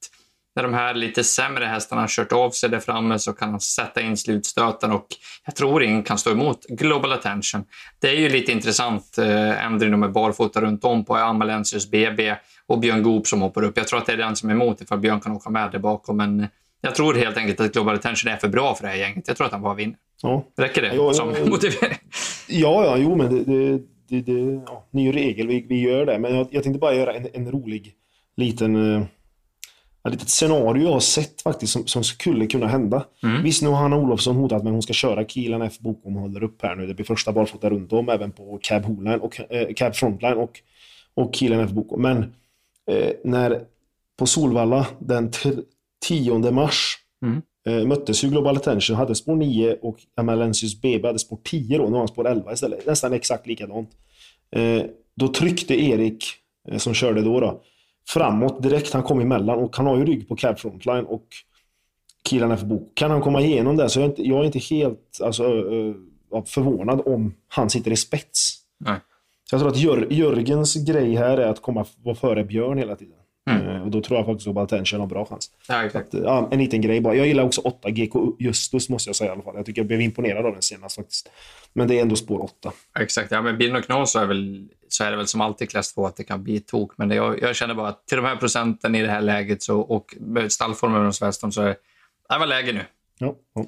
När 0.57 0.63
de 0.63 0.75
här 0.75 0.95
lite 0.95 1.25
sämre 1.25 1.65
hästarna 1.65 2.01
har 2.01 2.09
kört 2.09 2.33
av 2.33 2.51
sig 2.51 2.71
där 2.71 2.81
framme 2.81 3.19
så 3.19 3.33
kan 3.33 3.51
han 3.51 3.61
sätta 3.61 4.01
in 4.01 4.17
slutstöten 4.17 4.93
och 4.93 5.07
jag 5.47 5.57
tror 5.57 5.83
ingen 5.83 6.03
kan 6.03 6.19
stå 6.19 6.31
emot 6.31 6.67
Global 6.69 7.13
Attention. 7.13 7.65
Det 8.01 8.09
är 8.09 8.15
ju 8.15 8.29
lite 8.29 8.53
intressant, 8.53 9.19
eh, 9.19 9.71
med 9.97 10.13
barfota 10.13 10.61
runt 10.61 10.85
om 10.85 11.05
på 11.05 11.17
Amalensius 11.17 11.91
BB 11.91 12.37
och 12.67 12.79
Björn 12.79 13.03
Goop 13.03 13.27
som 13.27 13.41
hoppar 13.41 13.63
upp. 13.63 13.77
Jag 13.77 13.89
tror 13.89 13.99
att 13.99 14.07
det 14.07 14.13
är 14.13 14.17
den 14.17 14.37
som 14.37 14.51
är 14.51 14.55
emot 14.55 14.81
ifall 14.81 14.99
Björn 14.99 15.21
kan 15.21 15.33
åka 15.33 15.51
med 15.51 15.73
där 15.73 15.79
bakom. 15.79 16.17
Men 16.17 16.49
jag 16.81 16.95
tror 16.95 17.15
helt 17.15 17.37
enkelt 17.37 17.61
att 17.61 17.73
Global 17.73 17.95
Attention 17.95 18.33
är 18.33 18.37
för 18.37 18.49
bra 18.49 18.75
för 18.75 18.83
det 18.85 18.89
här 18.89 18.97
gänget. 18.97 19.29
Jag 19.29 19.37
tror 19.37 19.47
att 19.47 19.53
han 19.53 19.63
bara 19.63 19.75
vinner. 19.75 19.97
Ja. 20.23 20.45
Räcker 20.57 20.83
det 20.83 20.95
ja, 20.95 21.13
som 21.13 21.35
ja, 21.39 21.47
motivering? 21.51 21.99
Ja, 22.49 22.85
ja, 22.85 22.97
jo, 22.97 23.17
men 23.17 23.45
det, 23.45 23.79
det, 24.09 24.21
det, 24.21 24.63
ja, 24.67 24.87
ny 24.91 25.13
regel, 25.13 25.47
vi, 25.47 25.67
vi 25.69 25.81
gör 25.81 26.07
det. 26.07 26.19
Men 26.19 26.37
jag, 26.37 26.47
jag 26.51 26.63
tänkte 26.63 26.79
bara 26.79 26.95
göra 26.95 27.15
en, 27.15 27.29
en 27.33 27.51
rolig 27.51 27.95
liten... 28.37 28.77
Uh, 28.77 29.05
ett 30.05 30.13
litet 30.13 30.29
scenario 30.29 30.85
jag 30.85 30.93
har 30.93 31.01
sett 31.01 31.43
faktiskt 31.43 31.73
som, 31.73 31.87
som 31.87 32.05
skulle 32.05 32.47
kunna 32.47 32.67
hända. 32.67 33.05
Mm. 33.23 33.43
Visst, 33.43 33.63
nu 33.63 33.69
har 33.69 33.77
Hanna 33.77 33.97
Olofsson 33.97 34.37
hotat 34.37 34.63
med 34.63 34.71
att 34.71 34.75
hon 34.75 34.83
ska 34.83 34.93
köra 34.93 35.25
Kilan 35.25 35.63
F 35.63 35.79
Bokom 35.79 36.15
håller 36.15 36.43
upp 36.43 36.63
här 36.63 36.77
nu. 36.77 36.87
Det 36.87 36.95
blir 36.95 37.07
första 37.07 37.33
barfota 37.33 37.71
runt 37.71 37.93
om, 37.93 38.09
även 38.09 38.33
på 38.33 38.59
Cab, 38.63 38.85
Holine 38.85 39.21
och, 39.21 39.41
äh, 39.51 39.75
Cab 39.77 39.95
Frontline 39.95 40.37
och, 40.37 40.61
och 41.15 41.35
Kilan 41.35 41.61
F 41.61 41.71
Bokom. 41.71 42.03
Men 42.03 42.19
äh, 42.91 43.11
när 43.25 43.65
på 44.19 44.27
Solvalla 44.27 44.87
den 44.99 45.31
10 46.01 46.51
mars 46.51 46.99
mm. 47.23 47.43
eh, 47.67 47.87
möttes 47.87 48.25
ju 48.25 48.29
Global 48.29 48.57
Attention, 48.57 48.97
hade 48.97 49.15
spår 49.15 49.37
9 49.37 49.77
och 49.83 49.97
Amalensius 50.17 50.81
BB 50.81 51.07
hade 51.07 51.19
spår 51.19 51.39
10 51.45 51.79
då, 51.79 51.85
nu 51.85 51.91
har 51.91 51.99
han 51.99 52.09
spår 52.09 52.29
11 52.29 52.53
istället. 52.53 52.87
Nästan 52.87 53.13
exakt 53.13 53.47
likadant. 53.47 53.91
Eh, 54.57 54.83
då 55.15 55.29
tryckte 55.29 55.83
Erik, 55.83 56.25
eh, 56.69 56.79
som 56.79 56.95
körde 56.95 57.23
då, 57.23 57.41
då, 57.41 57.63
framåt 58.09 58.63
direkt. 58.63 58.93
Han 58.93 59.03
kom 59.03 59.21
emellan 59.21 59.59
och 59.59 59.77
han 59.77 59.87
har 59.87 59.97
ju 59.97 60.05
rygg 60.05 60.29
på 60.29 60.37
Cab 60.37 60.59
Frontline 60.59 61.05
och 61.05 61.27
killarna 62.25 62.57
för 62.57 62.67
bok. 62.67 62.93
Kan 62.95 63.11
han 63.11 63.21
komma 63.21 63.41
igenom 63.41 63.77
det 63.77 63.89
så 63.89 64.01
jag 64.01 64.05
är 64.05 64.11
inte, 64.11 64.23
jag 64.23 64.41
är 64.41 64.45
inte 64.45 64.59
helt 64.59 65.19
alltså, 65.23 65.43
förvånad 66.47 67.03
om 67.07 67.35
han 67.49 67.71
sitter 67.71 67.91
i 67.91 67.97
spets. 67.97 68.57
Nej. 68.79 69.01
Så 69.51 69.55
jag 69.55 69.61
tror 69.61 69.71
att 69.71 69.79
Jör, 69.79 70.07
Jörgens 70.11 70.75
grej 70.75 71.15
här 71.15 71.39
är 71.39 71.49
att 71.49 71.63
komma 71.63 71.87
vara 72.03 72.15
före 72.15 72.45
Björn 72.45 72.79
hela 72.79 72.97
tiden. 72.97 73.20
Mm. 73.51 73.77
Eh, 73.77 73.83
och 73.83 73.91
då 73.91 74.01
tror 74.01 74.19
jag 74.19 74.27
faktiskt 74.27 74.49
att 74.49 74.55
Baltenchen 74.55 75.01
har 75.01 75.07
bra 75.07 75.27
chans. 75.27 75.51
Ja, 75.69 75.85
exakt. 75.85 76.15
Att, 76.15 76.23
ja, 76.23 76.49
en 76.51 76.59
liten 76.59 76.81
grej 76.81 77.01
bara. 77.01 77.15
Jag 77.15 77.27
gillar 77.27 77.45
också 77.45 77.61
8 77.61 77.91
GK 77.91 78.37
Justus 78.39 78.89
måste 78.89 79.09
jag 79.09 79.17
säga 79.17 79.31
i 79.31 79.33
alla 79.33 79.43
fall. 79.43 79.57
Jag 79.57 79.67
tycker 79.67 79.81
jag 79.81 79.87
blev 79.87 80.01
imponerad 80.01 80.47
av 80.47 80.53
den 80.53 80.63
senast 80.63 80.97
faktiskt. 80.97 81.31
Men 81.73 81.89
det 81.89 81.99
är 81.99 82.03
ändå 82.03 82.17
spår 82.17 82.43
8. 82.43 82.73
exakt. 82.99 83.31
Ja, 83.31 83.43
men 83.43 83.59
bilen 83.59 83.77
och 83.77 83.85
knas 83.85 84.13
så 84.13 84.19
är, 84.19 84.27
väl, 84.27 84.69
så 84.89 85.05
är 85.05 85.11
det 85.11 85.17
väl 85.17 85.27
som 85.27 85.41
alltid 85.41 85.71
klass 85.71 85.95
2 85.95 86.07
att 86.07 86.17
det 86.17 86.25
kan 86.25 86.45
bli 86.45 86.61
tok. 86.61 86.93
Men 86.99 87.09
det, 87.09 87.15
jag, 87.15 87.43
jag, 87.43 87.57
känner 87.57 87.75
bara 87.75 87.89
att 87.89 88.07
till 88.07 88.17
de 88.17 88.25
här 88.25 88.37
procenten 88.37 88.95
i 88.95 89.03
det 89.03 89.11
här 89.11 89.21
läget 89.21 89.63
så, 89.63 89.81
och 89.81 90.17
stallformen 90.49 91.07
hos 91.07 91.23
Weston 91.23 91.53
så 91.53 91.63
är 91.63 91.77
det 92.29 92.39
var 92.39 92.47
läge 92.47 92.73
nu. 92.73 92.85
Ja, 93.19 93.35
ja. 93.55 93.67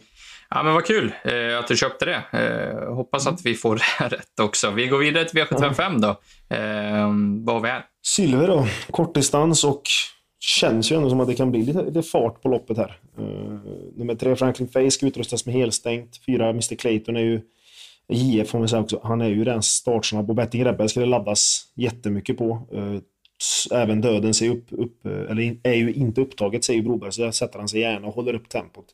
Ja, 0.55 0.63
men 0.63 0.75
vad 0.75 0.87
kul 0.87 1.13
eh, 1.25 1.59
att 1.59 1.69
du 1.69 1.77
köpte 1.77 2.05
det. 2.05 2.23
Eh, 2.33 2.95
hoppas 2.95 3.27
att 3.27 3.47
vi 3.47 3.55
får 3.55 3.77
det 4.01 4.17
rätt 4.17 4.41
också. 4.41 4.71
Vi 4.71 4.87
går 4.87 4.99
vidare 4.99 5.25
till 5.25 5.43
V755 5.43 6.01
då. 6.01 6.09
Eh, 6.57 7.09
vad 7.45 7.55
har 7.55 7.61
vi 7.61 7.69
här? 7.69 7.85
Silver 8.03 8.49
då. 8.49 8.67
Kortdistans 8.91 9.65
och 9.65 9.83
känns 10.41 10.93
ju 10.93 10.97
ändå 10.97 11.11
som 11.11 11.21
att 11.21 11.29
det 11.29 11.35
kan 11.35 11.51
bli 11.51 11.63
lite, 11.63 11.83
lite 11.83 12.03
fart 12.03 12.43
på 12.43 12.49
loppet 12.49 12.77
här. 12.77 12.99
Uh, 13.19 13.59
nummer 13.97 14.15
tre, 14.15 14.37
Franklin 14.37 14.69
Face, 14.69 14.91
ska 14.91 15.07
utrustas 15.07 15.47
med 15.47 15.55
helstängt. 15.55 16.21
Fyra, 16.27 16.49
Mr 16.49 16.75
Clayton 16.75 17.17
är 17.17 17.21
ju 17.21 17.41
JF 18.09 18.49
får 18.49 18.59
man 18.59 18.69
säga 18.69 18.83
också. 18.83 19.01
Han 19.05 19.21
är 19.21 19.29
ju 19.29 19.45
den 19.45 19.63
startsnabb 19.63 20.31
och 20.31 20.37
Betting 20.37 20.65
Rebel 20.65 20.89
ska 20.89 21.01
det 21.01 21.07
laddas 21.07 21.67
jättemycket 21.75 22.39
på. 22.39 22.67
Uh, 22.75 22.99
även 23.73 24.01
döden 24.01 24.35
ser 24.35 24.51
upp, 24.51 24.67
upp, 24.71 25.07
eller 25.07 25.57
är 25.63 25.75
ju 25.75 25.93
inte 25.93 26.21
upptaget 26.21 26.65
säger 26.65 26.83
Broberg, 26.83 27.13
så 27.13 27.23
där 27.23 27.31
sätter 27.31 27.59
han 27.59 27.69
sig 27.69 27.81
gärna 27.81 28.07
och 28.07 28.15
håller 28.15 28.35
upp 28.35 28.49
tempot. 28.49 28.85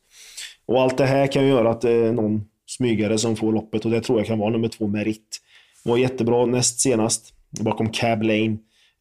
Och 0.65 0.81
allt 0.81 0.97
det 0.97 1.05
här 1.05 1.27
kan 1.27 1.43
ju 1.43 1.49
göra 1.49 1.69
att 1.69 1.81
det 1.81 1.91
är 1.91 2.11
någon 2.13 2.45
smygare 2.65 3.17
som 3.17 3.35
får 3.35 3.53
loppet 3.53 3.85
och 3.85 3.91
det 3.91 4.01
tror 4.01 4.19
jag 4.19 4.27
kan 4.27 4.39
vara 4.39 4.49
nummer 4.49 4.67
två, 4.67 4.87
Merit. 4.87 5.41
Var 5.83 5.97
jättebra 5.97 6.45
näst 6.45 6.79
senast, 6.79 7.33
bakom 7.59 7.89
Cab 7.89 8.23
Lane. 8.23 8.57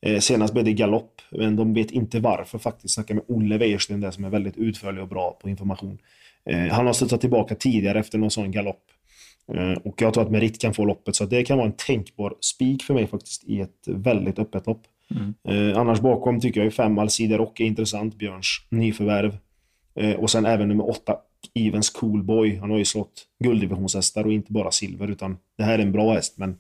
Eh, 0.07 0.19
senast 0.19 0.53
blev 0.53 0.65
det 0.65 0.73
galopp, 0.73 1.21
men 1.31 1.57
de 1.57 1.75
vet 1.75 1.91
inte 1.91 2.21
varför 2.21 2.59
faktiskt. 2.59 2.95
Snacka 2.95 3.15
med 3.15 3.25
Olle 3.29 3.59
Wejersten 3.59 4.01
där 4.01 4.11
som 4.11 4.25
är 4.25 4.31
väldigt 4.31 4.57
utförlig 4.57 5.03
och 5.03 5.09
bra 5.09 5.39
på 5.43 5.49
information. 5.49 5.99
Eh, 6.45 6.67
han 6.69 6.87
har 6.87 6.93
studsat 6.93 7.21
tillbaka 7.21 7.55
tidigare 7.55 7.99
efter 7.99 8.19
någon 8.19 8.31
sån 8.31 8.51
galopp. 8.51 8.85
Eh, 9.55 9.73
och 9.73 10.03
jag 10.03 10.15
tror 10.15 10.25
att 10.25 10.31
Merit 10.31 10.61
kan 10.61 10.75
få 10.75 10.85
loppet, 10.85 11.17
så 11.17 11.25
det 11.25 11.45
kan 11.45 11.59
vara 11.59 11.67
en 11.67 11.77
tänkbar 11.77 12.35
spik 12.41 12.83
för 12.83 12.95
mig 12.95 13.07
faktiskt 13.07 13.45
i 13.45 13.61
ett 13.61 13.85
väldigt 13.87 14.39
öppet 14.39 14.67
lopp. 14.67 14.83
Mm. 15.11 15.77
annars 15.77 16.01
bakom 16.01 16.41
tycker 16.41 16.61
jag 16.61 16.65
ju 16.65 16.71
fem 16.71 16.99
Alcider 16.99 17.41
och 17.41 17.61
är 17.61 17.65
intressant, 17.65 18.15
Björns 18.15 18.67
nyförvärv. 18.71 19.39
och 20.19 20.31
sen 20.31 20.47
även 20.47 20.69
nummer 20.69 20.91
åtta, 20.91 21.17
Evens 21.55 21.91
Coolboy. 21.91 22.57
Han 22.57 22.71
har 22.71 22.79
ju 22.79 22.85
slått 22.85 23.27
gulddivisionshästar 23.45 24.25
och 24.25 24.33
inte 24.33 24.53
bara 24.53 24.71
silver, 24.71 25.09
utan 25.09 25.37
det 25.59 25.65
här 25.65 25.79
är 25.79 25.83
en 25.83 25.93
bra 25.93 26.13
häst. 26.13 26.39
Men 26.39 26.57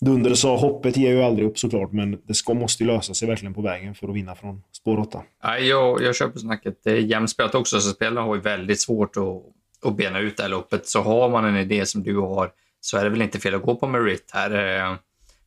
Dunder 0.00 0.34
sa 0.34 0.56
hoppet 0.56 0.96
ger 0.96 1.10
ju 1.10 1.22
aldrig 1.22 1.48
upp 1.48 1.58
såklart, 1.58 1.92
men 1.92 2.18
det 2.26 2.34
ska, 2.34 2.54
måste 2.54 2.82
ju 2.82 2.86
lösa 2.86 3.14
sig 3.14 3.28
verkligen 3.28 3.54
på 3.54 3.62
vägen 3.62 3.94
för 3.94 4.08
att 4.08 4.14
vinna 4.14 4.34
från 4.34 4.62
spår 4.72 4.98
8. 4.98 5.22
Ja, 5.42 5.58
jag, 5.58 6.02
jag 6.02 6.16
köper 6.16 6.38
snacket. 6.38 6.80
Det 6.84 6.90
är 6.90 6.96
jämspelat 6.96 7.54
också, 7.54 7.80
så 7.80 7.90
spelarna 7.90 8.20
har 8.20 8.34
ju 8.34 8.40
väldigt 8.40 8.80
svårt 8.80 9.16
att, 9.16 9.88
att 9.90 9.96
bena 9.96 10.18
ut 10.18 10.36
det 10.36 10.42
här 10.42 10.50
loppet. 10.50 10.86
Så 10.86 11.02
har 11.02 11.28
man 11.28 11.44
en 11.44 11.56
idé 11.56 11.86
som 11.86 12.02
du 12.02 12.18
har 12.18 12.50
så 12.80 12.98
är 12.98 13.04
det 13.04 13.10
väl 13.10 13.22
inte 13.22 13.38
fel 13.38 13.54
att 13.54 13.62
gå 13.62 13.74
på 13.74 13.86
Merit 13.86 14.30
här. 14.34 14.50
Eh, 14.50 14.96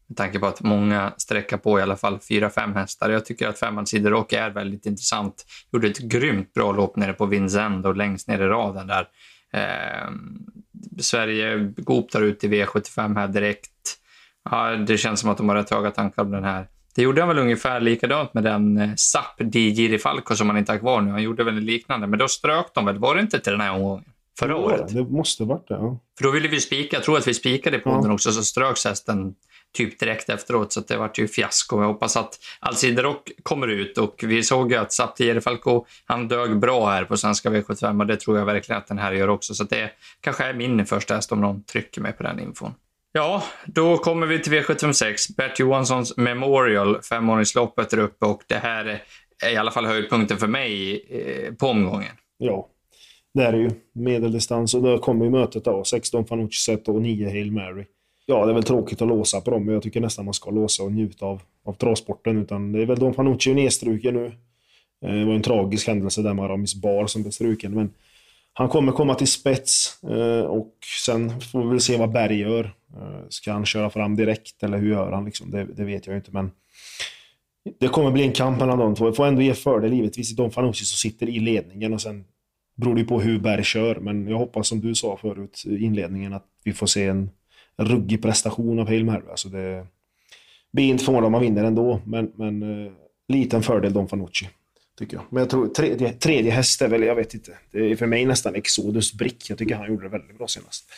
med 0.08 0.18
tanke 0.18 0.40
på 0.40 0.48
att 0.48 0.62
många 0.62 1.14
sträcker 1.18 1.58
på 1.58 1.80
i 1.80 1.82
alla 1.82 1.98
fall 1.98 2.20
fyra, 2.20 2.50
fem 2.50 2.76
hästar. 2.76 3.10
Jag 3.10 3.26
tycker 3.26 3.48
att 3.48 3.60
femman 3.60 3.88
Siderock 3.88 4.34
är 4.34 4.50
väldigt 4.50 4.86
intressant. 4.86 5.46
Gjorde 5.72 5.88
ett 5.88 5.98
grymt 5.98 6.54
bra 6.54 6.72
lopp 6.72 6.96
nere 6.96 7.14
på 7.14 7.26
Vinzend 7.26 7.86
och 7.86 7.98
längst 7.98 8.28
ner 8.28 8.42
i 8.42 8.48
raden 8.48 8.88
där. 8.88 9.08
Eh, 9.54 10.12
Sverige 11.00 11.74
Goop 11.78 12.12
tar 12.12 12.22
ut 12.22 12.44
i 12.44 12.48
V75 12.48 13.16
här 13.16 13.28
direkt. 13.28 13.98
Ja, 14.50 14.76
det 14.76 14.98
känns 14.98 15.20
som 15.20 15.30
att 15.30 15.38
de 15.38 15.50
har 15.50 15.56
rätt 15.56 15.70
höga 15.70 15.92
tankar 15.92 16.22
om 16.22 16.32
den 16.32 16.44
här. 16.44 16.68
Det 16.96 17.02
gjorde 17.02 17.22
han 17.22 17.28
väl 17.28 17.40
ungefär 17.40 17.80
likadant 17.80 18.34
med 18.34 18.44
den 18.44 18.94
SAP 18.98 19.42
DJ 19.56 19.98
Falco 19.98 20.36
som 20.36 20.50
han 20.50 20.58
inte 20.58 20.72
har 20.72 20.80
kvar 20.80 21.02
nu. 21.02 21.12
Han 21.12 21.24
gjorde 21.24 21.44
väl 21.44 21.56
liknande, 21.56 22.08
men 22.08 22.20
då 22.20 22.28
strök 22.28 22.66
de 22.74 22.86
väl, 22.86 22.98
var 22.98 23.16
det 23.16 23.22
inte 23.22 23.40
till 23.40 23.52
den 23.52 23.62
här 23.62 23.74
omgången? 23.74 24.06
Förra 24.40 24.52
ja, 24.52 24.58
året? 24.58 24.94
Det 24.94 25.04
måste 25.04 25.44
varit 25.44 25.68
det, 25.68 25.74
ja. 25.74 26.00
För 26.18 26.24
då 26.24 26.32
ville 26.32 26.48
vi 26.48 26.60
spika, 26.60 26.96
jag 26.96 27.04
tror 27.04 27.18
att 27.18 27.28
vi 27.28 27.34
spikade 27.34 27.80
på 27.80 27.90
ja. 27.90 28.02
den 28.02 28.12
också, 28.12 28.32
så 28.32 28.44
ströks 28.44 28.86
hästen 28.86 29.36
typ 29.74 30.00
direkt 30.00 30.30
efteråt, 30.30 30.74
så 30.74 30.80
det 30.80 30.98
vart 30.98 31.20
ju 31.20 31.28
fiasko. 31.28 31.82
Jag 31.82 31.88
hoppas 31.88 32.18
att 32.18 32.40
Alcide 32.60 33.04
Rock 33.04 33.32
kommer 33.44 33.68
ut 33.68 33.98
och 33.98 34.24
vi 34.28 34.44
såg 34.44 34.72
ju 34.72 34.78
att 34.78 34.94
Saptier 34.94 35.40
Falco, 35.40 35.86
han 36.06 36.28
dög 36.28 36.60
bra 36.60 36.90
här 36.90 37.06
på 37.06 37.18
svenska 37.18 37.50
V75 37.50 38.00
och 38.00 38.08
det 38.08 38.18
tror 38.18 38.38
jag 38.38 38.46
verkligen 38.46 38.82
att 38.82 38.88
den 38.88 38.98
här 38.98 39.12
gör 39.12 39.28
också, 39.28 39.54
så 39.54 39.64
det 39.64 39.92
kanske 40.22 40.44
är 40.44 40.54
min 40.54 40.86
första 40.86 41.16
häst 41.16 41.32
om 41.32 41.42
någon 41.42 41.64
trycker 41.64 42.02
mig 42.02 42.14
på 42.14 42.24
den 42.24 42.40
infon. 42.40 42.74
Ja, 43.14 43.44
då 43.66 43.98
kommer 43.98 44.28
vi 44.28 44.40
till 44.40 44.54
V756. 44.54 45.36
Bert 45.38 45.60
Johanssons 45.60 46.18
Memorial, 46.18 47.02
femåringsloppet 47.02 47.90
där 47.90 47.98
uppe 47.98 48.26
och 48.26 48.42
det 48.48 48.56
här 48.56 49.04
är 49.44 49.54
i 49.54 49.56
alla 49.56 49.72
fall 49.72 49.86
höjdpunkten 49.86 50.38
för 50.38 50.48
mig 50.48 51.02
eh, 51.10 51.54
på 51.54 51.68
omgången. 51.68 52.16
Ja, 52.38 52.68
det 53.34 53.44
är 53.44 53.52
det 53.52 53.58
ju. 53.58 53.70
Medeldistans 53.94 54.74
och 54.74 54.82
då 54.82 54.98
kommer 54.98 55.26
ju 55.26 55.32
mötet 55.32 55.66
då. 55.66 55.84
16 55.84 56.26
Fanucci 56.26 56.58
Set 56.58 56.88
och 56.88 57.02
9 57.02 57.30
Hail 57.30 57.52
Mary. 57.52 57.86
Ja, 58.26 58.46
det 58.46 58.52
är 58.52 58.54
väl 58.54 58.64
tråkigt 58.64 59.02
att 59.02 59.08
låsa 59.08 59.42
på 59.42 59.52
dem, 59.52 59.66
men 59.66 59.74
jag 59.74 59.84
tycker 59.84 60.02
nästan 60.02 60.26
man 60.26 60.34
ska 60.34 60.52
låsa 60.52 60.84
och 60.84 60.92
njuta 60.92 61.26
av, 61.26 61.42
av 61.66 61.74
travsporten. 61.74 62.38
Utan 62.38 62.72
det 62.72 62.82
är 62.82 62.86
väl 62.86 63.00
Don 63.00 63.14
Fanucci 63.14 63.54
nedstruken 63.54 64.14
nu. 64.14 64.26
Eh, 65.06 65.14
det 65.14 65.26
var 65.26 65.34
en 65.34 65.42
tragisk 65.42 65.88
händelse 65.88 66.22
där 66.22 66.34
med 66.34 66.46
Aramis 66.46 66.76
Bar 66.76 67.08
som 67.08 67.22
blev 67.22 67.32
struken, 67.32 67.74
men 67.74 67.94
han 68.54 68.70
kommer 68.70 68.92
komma 68.92 69.16
till 69.16 69.28
spets 69.28 70.04
eh, 70.04 70.46
och 70.46 70.74
sen 71.06 71.42
får 71.42 71.64
vi 71.64 71.70
väl 71.70 71.82
se 71.82 71.98
vad 71.98 72.12
Berg 72.12 72.40
gör. 72.40 72.74
Eh, 72.96 73.26
ska 73.30 73.52
han 73.52 73.66
köra 73.66 73.90
fram 73.90 74.16
direkt 74.16 74.64
eller 74.64 74.78
hur 74.78 74.90
gör 74.90 75.12
han? 75.12 75.26
Liksom? 75.26 75.52
Det, 75.52 75.64
det 75.64 75.84
vet 75.84 76.08
jag 76.08 76.16
inte, 76.16 76.32
men 76.32 76.52
det 77.80 77.88
kommer 77.88 78.12
bli 78.12 78.24
en 78.24 78.32
kamp 78.32 78.60
mellan 78.60 78.80
de 78.80 78.96
två. 78.96 79.06
Jag 79.06 79.16
får 79.16 79.26
ändå 79.26 79.42
ge 79.42 79.54
fördel 79.54 79.94
givetvis 79.94 80.28
till 80.28 80.36
Don 80.36 80.52
Fanucci 80.52 80.86
som 80.86 80.98
sitter 80.98 81.30
i 81.30 81.40
ledningen 81.40 81.94
och 81.94 82.02
sen 82.02 82.24
beror 82.76 82.96
det 82.96 83.04
på 83.04 83.22
hur 83.22 83.40
Berg 83.40 83.64
kör. 83.64 83.96
Men 83.96 84.28
jag 84.28 84.38
hoppas 84.38 84.68
som 84.68 84.82
du 84.82 84.96
sa 84.96 85.18
förut 85.18 85.64
i 85.66 85.84
inledningen 85.84 86.34
att 86.34 86.46
vi 86.64 86.74
får 86.74 86.88
se 86.88 87.06
en 87.06 87.30
ruggig 87.78 88.22
prestation 88.22 88.80
av 88.80 88.88
Hail 88.88 89.06
Mary. 89.06 89.24
Alltså 89.30 89.50
det 89.50 89.88
blir 90.74 90.86
inte 90.86 91.04
förvånad 91.04 91.26
om 91.26 91.32
man 91.32 91.42
vinner 91.42 91.64
ändå, 91.64 92.02
men, 92.06 92.32
men 92.36 92.64
uh, 92.64 92.92
liten 93.28 93.64
fördel 93.64 93.94
Don 93.94 94.08
Fanucci. 94.08 94.50
Tycker 94.98 95.18
jag. 95.18 95.26
Men 95.30 95.42
jag 95.42 95.50
tror 95.50 95.68
tredje, 95.68 96.14
tredje 96.14 96.52
häst 96.52 96.82
är 96.82 96.88
väl, 96.88 97.04
jag 97.04 97.16
vet 97.16 97.34
inte. 97.34 97.58
Det 97.72 97.92
är 97.92 97.96
för 97.96 98.06
mig 98.06 98.26
nästan 98.26 98.56
Exodus 98.56 99.14
Brick. 99.14 99.50
Jag 99.50 99.58
tycker 99.58 99.76
han 99.76 99.88
gjorde 99.88 100.04
det 100.04 100.10
väldigt 100.10 100.38
bra 100.38 100.48
senast. 100.48 100.90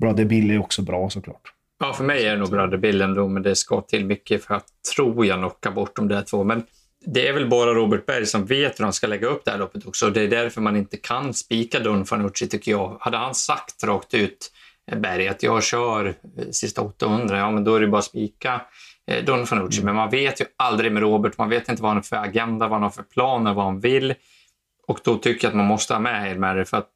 Brother 0.00 0.24
Bill 0.24 0.50
är 0.50 0.58
också 0.60 0.82
bra 0.82 1.10
såklart. 1.10 1.52
Ja, 1.78 1.92
för 1.92 2.04
mig 2.04 2.26
är 2.26 2.30
det 2.30 2.38
nog 2.38 2.50
Brother 2.50 2.76
Bill 2.76 3.00
ändå, 3.00 3.28
men 3.28 3.42
det 3.42 3.56
ska 3.56 3.80
till 3.80 4.06
mycket 4.06 4.44
för 4.44 4.54
att, 4.54 4.66
tror 4.94 5.26
jag, 5.26 5.38
knocka 5.38 5.70
bort 5.70 5.96
de 5.96 6.08
där 6.08 6.22
två. 6.22 6.44
Men 6.44 6.62
det 7.06 7.28
är 7.28 7.32
väl 7.32 7.48
bara 7.48 7.74
Robert 7.74 8.06
Berg 8.06 8.26
som 8.26 8.46
vet 8.46 8.80
hur 8.80 8.84
han 8.84 8.92
ska 8.92 9.06
lägga 9.06 9.26
upp 9.26 9.44
det 9.44 9.50
här 9.50 9.58
loppet 9.58 9.86
också. 9.86 10.10
Det 10.10 10.22
är 10.22 10.28
därför 10.28 10.60
man 10.60 10.76
inte 10.76 10.96
kan 10.96 11.34
spika 11.34 11.80
Don 11.80 12.06
Fanucci, 12.06 12.48
tycker 12.48 12.70
jag. 12.72 12.96
Hade 13.00 13.16
han 13.16 13.34
sagt 13.34 13.84
rakt 13.84 14.14
ut, 14.14 14.52
eh, 14.90 14.98
Berg, 14.98 15.28
att 15.28 15.42
jag 15.42 15.62
kör 15.62 16.06
eh, 16.06 16.48
sista 16.50 16.82
800, 16.82 17.38
ja 17.38 17.50
men 17.50 17.64
då 17.64 17.74
är 17.74 17.80
det 17.80 17.86
bara 17.86 17.98
att 17.98 18.04
spika 18.04 18.60
eh, 19.06 19.24
Don 19.24 19.46
Fanucci. 19.46 19.80
Mm. 19.80 19.86
Men 19.86 19.94
man 19.94 20.10
vet 20.10 20.40
ju 20.40 20.44
aldrig 20.56 20.92
med 20.92 21.02
Robert. 21.02 21.38
Man 21.38 21.48
vet 21.48 21.68
inte 21.68 21.82
vad 21.82 21.90
han 21.90 21.96
har 21.96 22.02
för 22.02 22.16
agenda, 22.16 22.68
vad 22.68 22.72
han 22.72 22.82
har 22.82 22.90
för 22.90 23.02
planer, 23.02 23.54
vad 23.54 23.64
han 23.64 23.80
vill. 23.80 24.14
Och 24.86 25.00
då 25.04 25.16
tycker 25.16 25.46
jag 25.46 25.50
att 25.50 25.56
man 25.56 25.66
måste 25.66 25.94
ha 25.94 26.00
med 26.00 26.20
Hail 26.20 26.38
Mary 26.38 26.64
för 26.64 26.76
att 26.76 26.88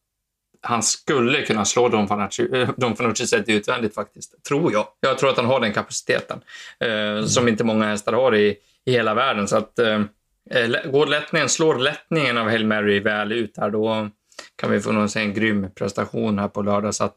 han 0.65 0.83
skulle 0.83 1.43
kunna 1.43 1.65
slå 1.65 1.89
Don 1.89 2.09
Fanucci, 2.09 2.67
Don 2.77 2.97
Fanucci 2.97 3.27
sett 3.27 3.49
utvändigt 3.49 3.95
faktiskt, 3.95 4.45
tror 4.45 4.73
jag. 4.73 4.87
Jag 5.01 5.19
tror 5.19 5.31
att 5.31 5.37
han 5.37 5.47
har 5.47 5.61
den 5.61 5.73
kapaciteten 5.73 6.41
eh, 6.81 6.89
mm. 6.89 7.27
som 7.27 7.49
inte 7.49 7.65
många 7.65 7.87
hästar 7.87 8.13
har 8.13 8.35
i, 8.35 8.57
i 8.85 8.93
hela 8.93 9.15
världen. 9.15 9.49
Så 9.49 9.57
att 9.57 9.79
eh, 9.79 10.03
eh 10.51 10.91
går 10.91 11.07
lättningen, 11.07 11.49
slår 11.49 11.79
lättningen 11.79 12.39
av 12.39 12.49
Hail 12.49 12.67
Mary 12.67 13.01
väl 13.01 13.33
ut 13.33 13.57
här, 13.57 13.71
då 13.71 14.09
kan 14.57 14.71
vi 14.71 14.81
få 14.81 14.93
någon, 14.93 15.09
en 15.17 15.35
grym 15.35 15.67
prestation 15.75 16.39
här 16.39 16.49
på 16.49 16.63
lördag. 16.63 16.95
Så 16.95 17.05
att 17.05 17.17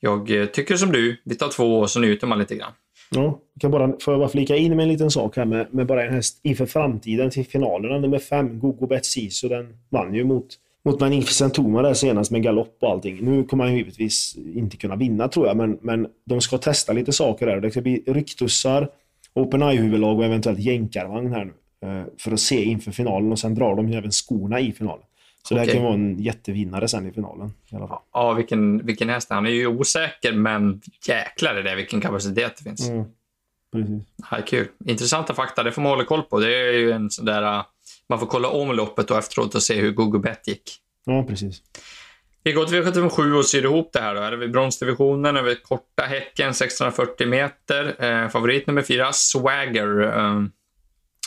jag 0.00 0.30
eh, 0.30 0.46
tycker 0.46 0.76
som 0.76 0.92
du, 0.92 1.22
vi 1.24 1.34
tar 1.34 1.48
två 1.48 1.80
och 1.80 1.90
så 1.90 2.00
njuter 2.00 2.26
man 2.26 2.38
lite 2.38 2.56
grann. 2.56 2.72
Ja, 3.10 3.40
jag 3.54 3.60
kan 3.60 3.70
bara, 3.70 3.92
får 4.00 4.14
jag 4.14 4.20
bara 4.20 4.28
flika 4.28 4.56
in 4.56 4.76
med 4.76 4.82
en 4.82 4.88
liten 4.88 5.10
sak 5.10 5.36
här 5.36 5.44
med, 5.44 5.74
med 5.74 5.86
bara 5.86 6.04
en 6.04 6.14
häst 6.14 6.40
inför 6.42 6.66
framtiden 6.66 7.30
till 7.30 7.46
finalerna. 7.46 7.98
Nummer 7.98 8.18
fem, 8.18 8.58
Gogo 8.58 8.86
Betsiso, 8.86 9.48
den 9.48 9.78
vann 9.88 10.14
ju 10.14 10.24
mot 10.24 10.46
mot 10.86 11.00
Magnificent 11.00 11.54
Toma 11.54 11.82
där 11.82 11.94
senast 11.94 12.30
med 12.30 12.42
galopp 12.42 12.78
och 12.80 12.90
allting. 12.90 13.18
Nu 13.24 13.44
kommer 13.44 13.64
han 13.64 13.76
givetvis 13.76 14.36
inte 14.54 14.76
kunna 14.76 14.96
vinna 14.96 15.28
tror 15.28 15.46
jag, 15.46 15.56
men, 15.56 15.78
men 15.82 16.06
de 16.24 16.40
ska 16.40 16.58
testa 16.58 16.92
lite 16.92 17.12
saker 17.12 17.46
där. 17.46 17.60
Det 17.60 17.70
ska 17.70 17.80
bli 17.80 18.02
ryktussar, 18.06 18.88
Open 19.34 19.62
Eye-huvudlag 19.62 20.18
och 20.18 20.24
eventuellt 20.24 20.58
jänkarvagn 20.58 21.32
här 21.32 21.44
nu. 21.44 21.52
Eh, 21.88 22.04
för 22.18 22.32
att 22.32 22.40
se 22.40 22.64
inför 22.64 22.92
finalen 22.92 23.32
och 23.32 23.38
sen 23.38 23.54
drar 23.54 23.76
de 23.76 23.88
ju 23.88 23.98
även 23.98 24.10
skorna 24.10 24.60
i 24.60 24.72
finalen. 24.72 25.04
Så 25.42 25.54
okay. 25.54 25.66
det 25.66 25.72
här 25.72 25.76
kan 25.76 25.84
vara 25.84 25.94
en 25.94 26.18
jättevinnare 26.18 26.88
sen 26.88 27.06
i 27.06 27.12
finalen. 27.12 27.48
I. 27.48 27.76
Ja, 28.12 28.32
vilken, 28.32 28.86
vilken 28.86 29.08
häst. 29.08 29.30
Han 29.30 29.46
är 29.46 29.50
ju 29.50 29.66
osäker, 29.66 30.32
men 30.32 30.80
jäklar 31.08 31.54
är 31.54 31.62
det 31.62 31.76
vilken 31.76 32.00
kapacitet 32.00 32.56
det 32.56 32.64
finns. 32.64 32.88
Mm. 32.88 33.04
Precis. 33.72 34.02
Ja, 34.30 34.38
kul. 34.46 34.68
Intressanta 34.84 35.34
fakta, 35.34 35.62
det 35.62 35.72
får 35.72 35.82
man 35.82 35.92
hålla 35.92 36.04
koll 36.04 36.22
på. 36.22 36.40
Det 36.40 36.56
är 36.56 36.72
ju 36.72 36.92
en 36.92 37.10
sån 37.10 37.24
där 37.24 37.62
man 38.08 38.18
får 38.18 38.26
kolla 38.26 38.48
om 38.48 38.72
loppet 38.72 39.10
och 39.10 39.18
efteråt 39.18 39.54
och 39.54 39.62
se 39.62 39.74
hur 39.74 39.90
Google 39.90 40.18
Bet 40.20 40.48
gick. 40.48 40.80
Ja, 41.04 41.24
precis. 41.28 41.62
Vi 42.46 42.52
går 42.52 42.64
till 42.64 42.82
V757 42.82 43.38
och 43.38 43.46
syr 43.46 43.64
ihop 43.64 43.90
det 43.92 44.00
här. 44.00 44.14
Då. 44.14 44.20
Här 44.20 44.32
är 44.32 44.36
vi 44.36 44.48
bronsdivisionen, 44.48 45.36
över 45.36 45.54
korta 45.54 46.02
häcken, 46.02 46.54
640 46.54 47.26
meter. 47.26 48.04
Eh, 48.04 48.28
favorit 48.28 48.66
nummer 48.66 48.82
fyra, 48.82 49.12
Swagger. 49.12 50.18
Eh, 50.18 50.42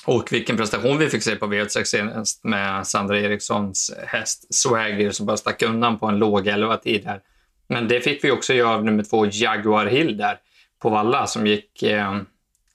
och 0.06 0.32
vilken 0.32 0.58
prestation 0.58 0.98
vi 0.98 1.10
fick 1.10 1.24
se 1.24 1.36
på 1.36 1.46
V86 1.46 1.84
senast 1.84 2.44
med 2.44 2.88
Sandra 2.88 3.20
Erikssons 3.20 3.94
häst 4.08 4.56
Swagger 4.56 5.12
som 5.12 5.26
bara 5.26 5.38
stack 5.38 5.62
undan 5.62 6.00
på 6.00 6.06
en 6.06 6.20
låg 6.20 6.48
11-tid 6.48 7.06
här. 7.06 7.22
Men 7.68 7.88
det 7.88 8.02
fick 8.02 8.24
vi 8.24 8.32
också 8.32 8.54
göra 8.54 8.70
av 8.70 8.86
nummer 8.86 9.04
två, 9.04 9.26
Jaguar 9.32 9.86
Hill 9.86 10.18
där 10.18 10.38
på 10.82 10.90
Valla 10.90 11.28
som 11.28 11.48
gick, 11.48 11.84
eh, 11.84 12.22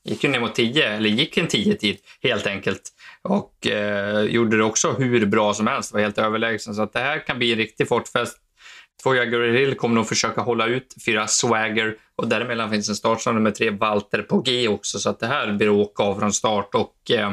gick 0.04 0.24
ju 0.24 0.30
ner 0.30 0.40
mot 0.40 0.54
10, 0.54 0.88
eller 0.88 1.08
gick 1.08 1.36
en 1.36 1.48
10-tid 1.48 1.98
helt 2.22 2.46
enkelt. 2.46 2.82
Och 3.28 3.66
eh, 3.66 4.20
gjorde 4.20 4.56
det 4.56 4.64
också 4.64 4.92
hur 4.92 5.26
bra 5.26 5.54
som 5.54 5.66
helst, 5.66 5.92
var 5.92 6.00
helt 6.00 6.18
överlägsen. 6.18 6.74
Så 6.74 6.82
att 6.82 6.92
det 6.92 7.00
här 7.00 7.26
kan 7.26 7.38
bli 7.38 7.52
en 7.52 7.58
riktig 7.58 7.88
fortfest. 7.88 8.36
Två 9.02 9.14
Jagger 9.14 9.52
Hill 9.52 9.74
kommer 9.74 9.94
nog 9.94 10.08
försöka 10.08 10.40
hålla 10.40 10.66
ut 10.66 10.94
fyra 11.06 11.26
Swagger 11.26 11.96
och 12.16 12.28
däremellan 12.28 12.70
finns 12.70 12.88
en 12.88 12.94
startsnabb 12.94 13.34
nummer 13.34 13.50
tre 13.50 13.70
Walter 13.70 14.22
på 14.22 14.40
G 14.40 14.68
också. 14.68 14.98
Så 14.98 15.10
att 15.10 15.20
det 15.20 15.26
här 15.26 15.52
blir 15.52 15.70
åka 15.70 16.02
av 16.02 16.18
från 16.18 16.32
start 16.32 16.74
och 16.74 17.10
eh, 17.10 17.32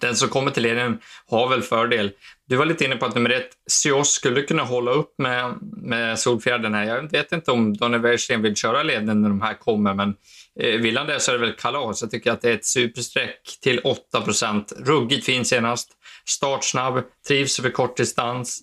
den 0.00 0.16
som 0.16 0.28
kommer 0.28 0.50
till 0.50 0.62
ledningen 0.62 0.98
har 1.26 1.48
väl 1.48 1.62
fördel. 1.62 2.10
Du 2.48 2.56
var 2.56 2.66
lite 2.66 2.84
inne 2.84 2.96
på 2.96 3.06
att 3.06 3.14
nummer 3.14 3.30
ett, 3.30 3.50
Sios, 3.66 4.10
skulle 4.10 4.42
kunna 4.42 4.62
hålla 4.62 4.90
upp 4.90 5.14
med, 5.18 5.54
med 5.82 6.18
Solfjärden 6.18 6.74
här. 6.74 6.84
Jag 6.84 7.12
vet 7.12 7.32
inte 7.32 7.50
om 7.50 7.76
Daniel 7.76 8.02
Weirsten 8.02 8.42
vill 8.42 8.56
köra 8.56 8.82
ledningen 8.82 9.22
när 9.22 9.28
de 9.28 9.40
här 9.40 9.54
kommer, 9.54 9.94
men 9.94 10.14
eh, 10.60 10.80
vill 10.80 10.98
han 10.98 11.06
det 11.06 11.20
så 11.20 11.30
är 11.30 11.38
det 11.38 11.46
väl 11.46 11.56
kalas. 11.56 12.02
Jag 12.02 12.10
tycker 12.10 12.32
att 12.32 12.40
det 12.40 12.50
är 12.50 12.54
ett 12.54 12.66
supersträck 12.66 13.58
till 13.62 13.80
8% 14.14 14.84
Ruggigt 14.84 15.26
fin 15.26 15.44
senast. 15.44 15.90
Startsnabb, 16.28 17.02
trivs 17.28 17.58
över 17.58 17.70
kort 17.70 17.96
distans. 17.96 18.60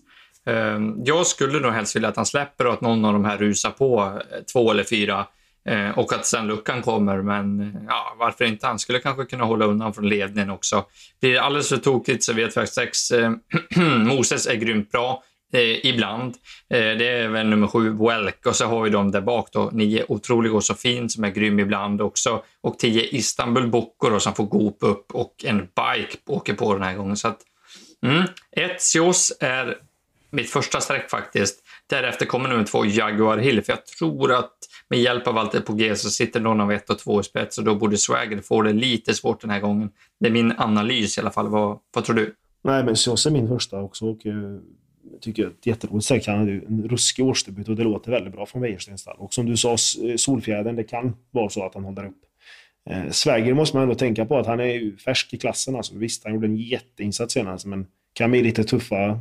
Eh, 0.47 0.79
jag 1.05 1.27
skulle 1.27 1.59
nog 1.59 1.71
helst 1.71 1.95
vilja 1.95 2.09
att 2.09 2.15
han 2.15 2.25
släpper 2.25 2.67
och 2.67 2.73
att 2.73 2.81
någon 2.81 3.05
av 3.05 3.13
de 3.13 3.25
här 3.25 3.37
rusar 3.37 3.71
på 3.71 4.21
eh, 4.31 4.43
två 4.53 4.71
eller 4.71 4.83
fyra 4.83 5.25
Eh, 5.67 5.99
och 5.99 6.13
att 6.13 6.25
sen 6.25 6.47
luckan 6.47 6.81
kommer, 6.81 7.21
men 7.21 7.61
eh, 7.61 7.81
ja, 7.87 8.15
varför 8.19 8.45
inte? 8.45 8.67
Han 8.67 8.79
skulle 8.79 8.99
kanske 8.99 9.25
kunna 9.25 9.43
hålla 9.43 9.65
undan 9.65 9.93
från 9.93 10.09
ledningen 10.09 10.49
också. 10.49 10.85
Blir 11.21 11.33
det 11.33 11.41
alldeles 11.41 11.69
för 11.69 11.77
tokigt 11.77 12.23
så 12.23 12.33
vet 12.33 12.57
vi 12.57 12.67
6 12.67 13.11
eh, 13.11 13.31
Moses 13.97 14.47
är 14.47 14.55
grymt 14.55 14.91
bra. 14.91 15.23
Eh, 15.53 15.85
ibland. 15.85 16.35
Eh, 16.69 16.79
det 16.79 17.07
är 17.07 17.27
väl 17.27 17.47
nummer 17.47 17.67
sju, 17.67 17.89
Welk, 17.89 18.45
och 18.45 18.55
så 18.55 18.65
har 18.65 18.83
vi 18.83 18.89
dem 18.89 19.11
där 19.11 19.21
bak 19.21 19.49
då. 19.51 19.69
Nio, 19.73 20.05
Otrolig 20.07 20.55
och 20.55 20.63
så 20.63 20.73
fin, 20.73 21.09
som 21.09 21.23
är 21.23 21.29
grym 21.29 21.59
ibland 21.59 22.01
också. 22.01 22.43
Och 22.61 22.79
tio, 22.79 23.03
Istanbul 23.03 23.67
Bokor 23.67 24.19
som 24.19 24.33
får 24.33 24.45
gop 24.45 24.77
upp 24.79 25.15
och 25.15 25.35
en 25.43 25.57
bike 25.57 26.17
åker 26.25 26.53
på 26.53 26.73
den 26.73 26.83
här 26.83 26.95
gången. 26.95 27.17
Så 27.17 27.27
att, 27.27 27.39
mm. 28.05 28.23
Ett, 28.51 28.81
är 29.39 29.77
mitt 30.29 30.49
första 30.49 30.81
streck 30.81 31.09
faktiskt. 31.09 31.63
Därefter 31.89 32.25
kommer 32.25 32.49
nummer 32.49 32.63
två, 32.63 32.85
Jaguar 32.85 33.37
Hill, 33.37 33.61
för 33.61 33.73
jag 33.73 33.85
tror 33.85 34.33
att 34.33 34.53
med 34.89 34.99
hjälp 34.99 35.27
av 35.27 35.37
allt 35.37 35.51
det 35.51 35.61
på 35.61 35.73
G 35.73 35.95
så 35.95 36.09
sitter 36.09 36.39
någon 36.39 36.61
av 36.61 36.71
ett 36.71 36.89
och 36.89 36.99
två 36.99 37.19
i 37.19 37.23
spets 37.23 37.57
och 37.57 37.63
då 37.63 37.75
borde 37.75 37.97
Swagger 37.97 38.41
få 38.41 38.61
det 38.61 38.73
lite 38.73 39.13
svårt 39.13 39.41
den 39.41 39.49
här 39.49 39.59
gången. 39.59 39.89
Det 40.19 40.27
är 40.27 40.31
min 40.31 40.53
analys 40.57 41.17
i 41.17 41.21
alla 41.21 41.31
fall. 41.31 41.47
Vad, 41.47 41.79
vad 41.93 42.05
tror 42.05 42.15
du? 42.15 42.35
Nej, 42.63 42.83
men 42.83 42.95
så 42.95 43.11
är 43.11 43.31
min 43.31 43.47
första 43.47 43.81
också 43.81 44.05
och 44.05 44.19
jag 45.11 45.21
tycker 45.21 45.43
jag 45.43 45.49
är 45.49 45.53
ett 45.53 45.65
jätteroligt 45.65 46.05
streck. 46.05 46.27
Han 46.27 46.39
hade 46.39 46.51
en 46.51 46.87
ruskig 46.89 47.25
årsdebut 47.25 47.69
och 47.69 47.75
det 47.75 47.83
låter 47.83 48.11
väldigt 48.11 48.33
bra 48.33 48.45
från 48.45 48.61
Wäjerstens 48.61 49.01
stall. 49.01 49.15
Och 49.19 49.33
som 49.33 49.45
du 49.45 49.57
sa, 49.57 49.71
eh, 49.71 50.15
Solfjädern, 50.15 50.75
det 50.75 50.83
kan 50.83 51.15
vara 51.31 51.49
så 51.49 51.65
att 51.65 51.73
han 51.73 51.83
håller 51.83 52.05
upp. 52.05 52.21
Eh, 52.89 53.09
Swagger 53.11 53.53
måste 53.53 53.75
man 53.77 53.83
ändå 53.83 53.95
tänka 53.95 54.25
på 54.25 54.37
att 54.37 54.45
han 54.45 54.59
är 54.59 54.65
ju 54.65 54.97
färsk 54.97 55.33
i 55.33 55.37
klassen. 55.37 55.75
Alltså. 55.75 55.97
Visst, 55.97 56.23
han 56.23 56.33
gjorde 56.33 56.47
en 56.47 56.57
jätteinsats 56.57 57.33
senast, 57.33 57.65
men 57.65 57.87
kan 58.13 58.31
bli 58.31 58.43
lite 58.43 58.63
tuffa 58.63 59.19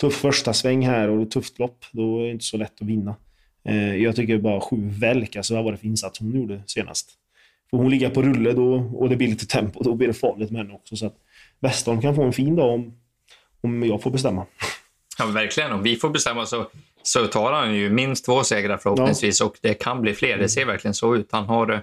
tuff 0.00 0.14
första 0.14 0.54
sväng 0.54 0.86
här 0.86 1.08
och 1.08 1.30
tufft 1.30 1.58
lopp, 1.58 1.84
då 1.92 2.20
är 2.20 2.24
det 2.24 2.30
inte 2.30 2.44
så 2.44 2.56
lätt 2.56 2.82
att 2.82 2.88
vinna. 2.88 3.16
Eh, 3.64 3.96
jag 3.96 4.16
tycker 4.16 4.38
bara 4.38 4.60
sju 4.60 4.88
Välk, 5.00 5.36
alltså 5.36 5.54
vad 5.54 5.64
var 5.64 5.72
det 5.72 5.78
för 5.78 5.86
insats 5.86 6.20
hon 6.20 6.34
gjorde 6.34 6.62
senast? 6.66 7.10
Får 7.70 7.78
hon 7.78 7.90
ligga 7.90 8.10
på 8.10 8.22
rulle 8.22 8.52
då, 8.52 8.74
och 8.74 9.08
det 9.08 9.16
blir 9.16 9.28
lite 9.28 9.46
tempo, 9.46 9.82
då 9.82 9.94
blir 9.94 10.08
det 10.08 10.14
farligt 10.14 10.50
med 10.50 10.60
henne 10.60 10.74
också. 10.74 10.96
Så 10.96 11.06
att 11.06 11.16
Westholm 11.60 12.00
kan 12.00 12.14
få 12.14 12.22
en 12.22 12.32
fin 12.32 12.56
dag 12.56 12.74
om, 12.74 12.92
om 13.60 13.82
jag 13.82 14.02
får 14.02 14.10
bestämma. 14.10 14.46
Ja, 15.18 15.26
verkligen. 15.26 15.72
Om 15.72 15.82
vi 15.82 15.96
får 15.96 16.10
bestämma 16.10 16.46
så, 16.46 16.70
så 17.02 17.26
tar 17.26 17.52
han 17.52 17.74
ju 17.74 17.90
minst 17.90 18.24
två 18.24 18.44
segrar 18.44 18.78
förhoppningsvis 18.78 19.40
ja. 19.40 19.46
och 19.46 19.56
det 19.60 19.74
kan 19.74 20.02
bli 20.02 20.14
fler. 20.14 20.38
Det 20.38 20.48
ser 20.48 20.64
verkligen 20.64 20.94
så 20.94 21.16
ut. 21.16 21.28
Han 21.32 21.44
har, 21.44 21.82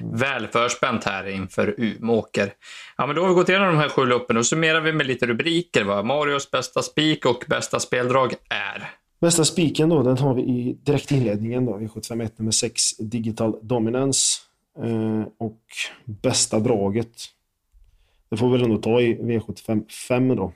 väl 0.00 0.46
förspänt 0.46 1.04
här 1.04 1.28
inför 1.28 1.74
Umeåker. 1.78 2.52
Ja, 2.96 3.06
men 3.06 3.16
då 3.16 3.22
har 3.22 3.28
vi 3.28 3.34
gått 3.34 3.48
igenom 3.48 3.68
de 3.68 3.76
här 3.76 3.88
sju 3.88 4.04
loppen. 4.04 4.36
Då 4.36 4.44
summerar 4.44 4.80
vi 4.80 4.92
med 4.92 5.06
lite 5.06 5.26
rubriker. 5.26 5.84
Vad 5.84 6.06
Marios 6.06 6.50
bästa 6.50 6.82
spik 6.82 7.26
och 7.26 7.44
bästa 7.48 7.80
speldrag 7.80 8.34
är. 8.48 8.90
Bästa 9.20 9.44
spiken 9.44 9.88
då, 9.88 10.02
den 10.02 10.18
har 10.18 10.34
vi 10.34 10.42
i 10.42 10.78
direkt 10.82 11.10
inledningen 11.10 11.66
då, 11.66 11.78
V751 11.78 12.30
nummer 12.36 12.52
6, 12.52 12.96
Digital 12.98 13.58
Dominance. 13.62 14.40
Eh, 14.78 15.24
och 15.38 15.60
bästa 16.04 16.60
draget, 16.60 17.12
det 18.28 18.36
får 18.36 18.46
vi 18.46 18.52
väl 18.52 18.62
ändå 18.62 18.76
ta 18.76 19.00
i 19.00 19.14
V75 19.14 20.36
då. 20.36 20.52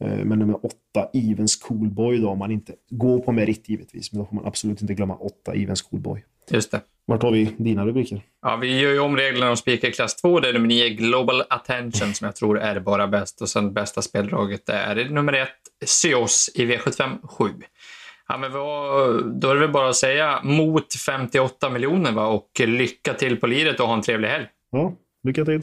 Eh, 0.00 0.24
med 0.24 0.38
nummer 0.38 0.66
8, 0.66 0.76
Evens 1.12 1.56
Coolboy 1.56 2.18
då, 2.18 2.28
om 2.28 2.38
man 2.38 2.50
inte 2.50 2.74
går 2.90 3.18
på 3.18 3.32
merit 3.32 3.68
givetvis. 3.68 4.12
Men 4.12 4.18
då 4.18 4.26
får 4.26 4.36
man 4.36 4.46
absolut 4.46 4.82
inte 4.82 4.94
glömma 4.94 5.16
8, 5.16 5.52
Evens 5.52 5.82
Coolboy. 5.82 6.24
Just 6.50 6.70
det. 6.70 6.80
Vart 7.06 7.22
har 7.22 7.30
vi 7.30 7.54
dina 7.58 7.86
rubriker? 7.86 8.22
Ja, 8.42 8.56
vi 8.56 8.80
gör 8.80 8.90
ju 8.90 8.98
om 8.98 9.16
reglerna 9.16 9.50
och 9.50 9.58
spikar 9.58 9.90
klass 9.90 10.16
2. 10.16 10.40
Det 10.40 10.48
är 10.48 10.52
nummer 10.52 10.68
9, 10.68 10.88
Global 10.88 11.42
Attention, 11.48 12.14
som 12.14 12.24
jag 12.24 12.36
tror 12.36 12.58
är 12.58 12.80
bara 12.80 13.06
bäst. 13.06 13.40
Och 13.40 13.48
sen 13.48 13.72
bästa 13.72 14.02
speldraget 14.02 14.68
är 14.68 15.08
nummer 15.10 15.32
1, 15.32 15.48
Syos 15.84 16.50
i 16.54 16.66
V75 16.66 17.26
7. 17.28 17.44
Ja, 18.28 18.38
men 18.38 18.52
vad, 18.52 19.24
då 19.40 19.50
är 19.50 19.54
det 19.54 19.60
väl 19.60 19.70
bara 19.70 19.88
att 19.88 19.96
säga 19.96 20.40
mot 20.42 20.94
58 20.94 21.70
miljoner 21.70 22.12
va? 22.12 22.26
och 22.26 22.50
lycka 22.60 23.14
till 23.14 23.36
på 23.36 23.46
liret 23.46 23.80
och 23.80 23.86
ha 23.86 23.94
en 23.94 24.02
trevlig 24.02 24.28
helg. 24.28 24.46
Ja, 24.70 24.92
lycka 25.24 25.44
till. 25.44 25.62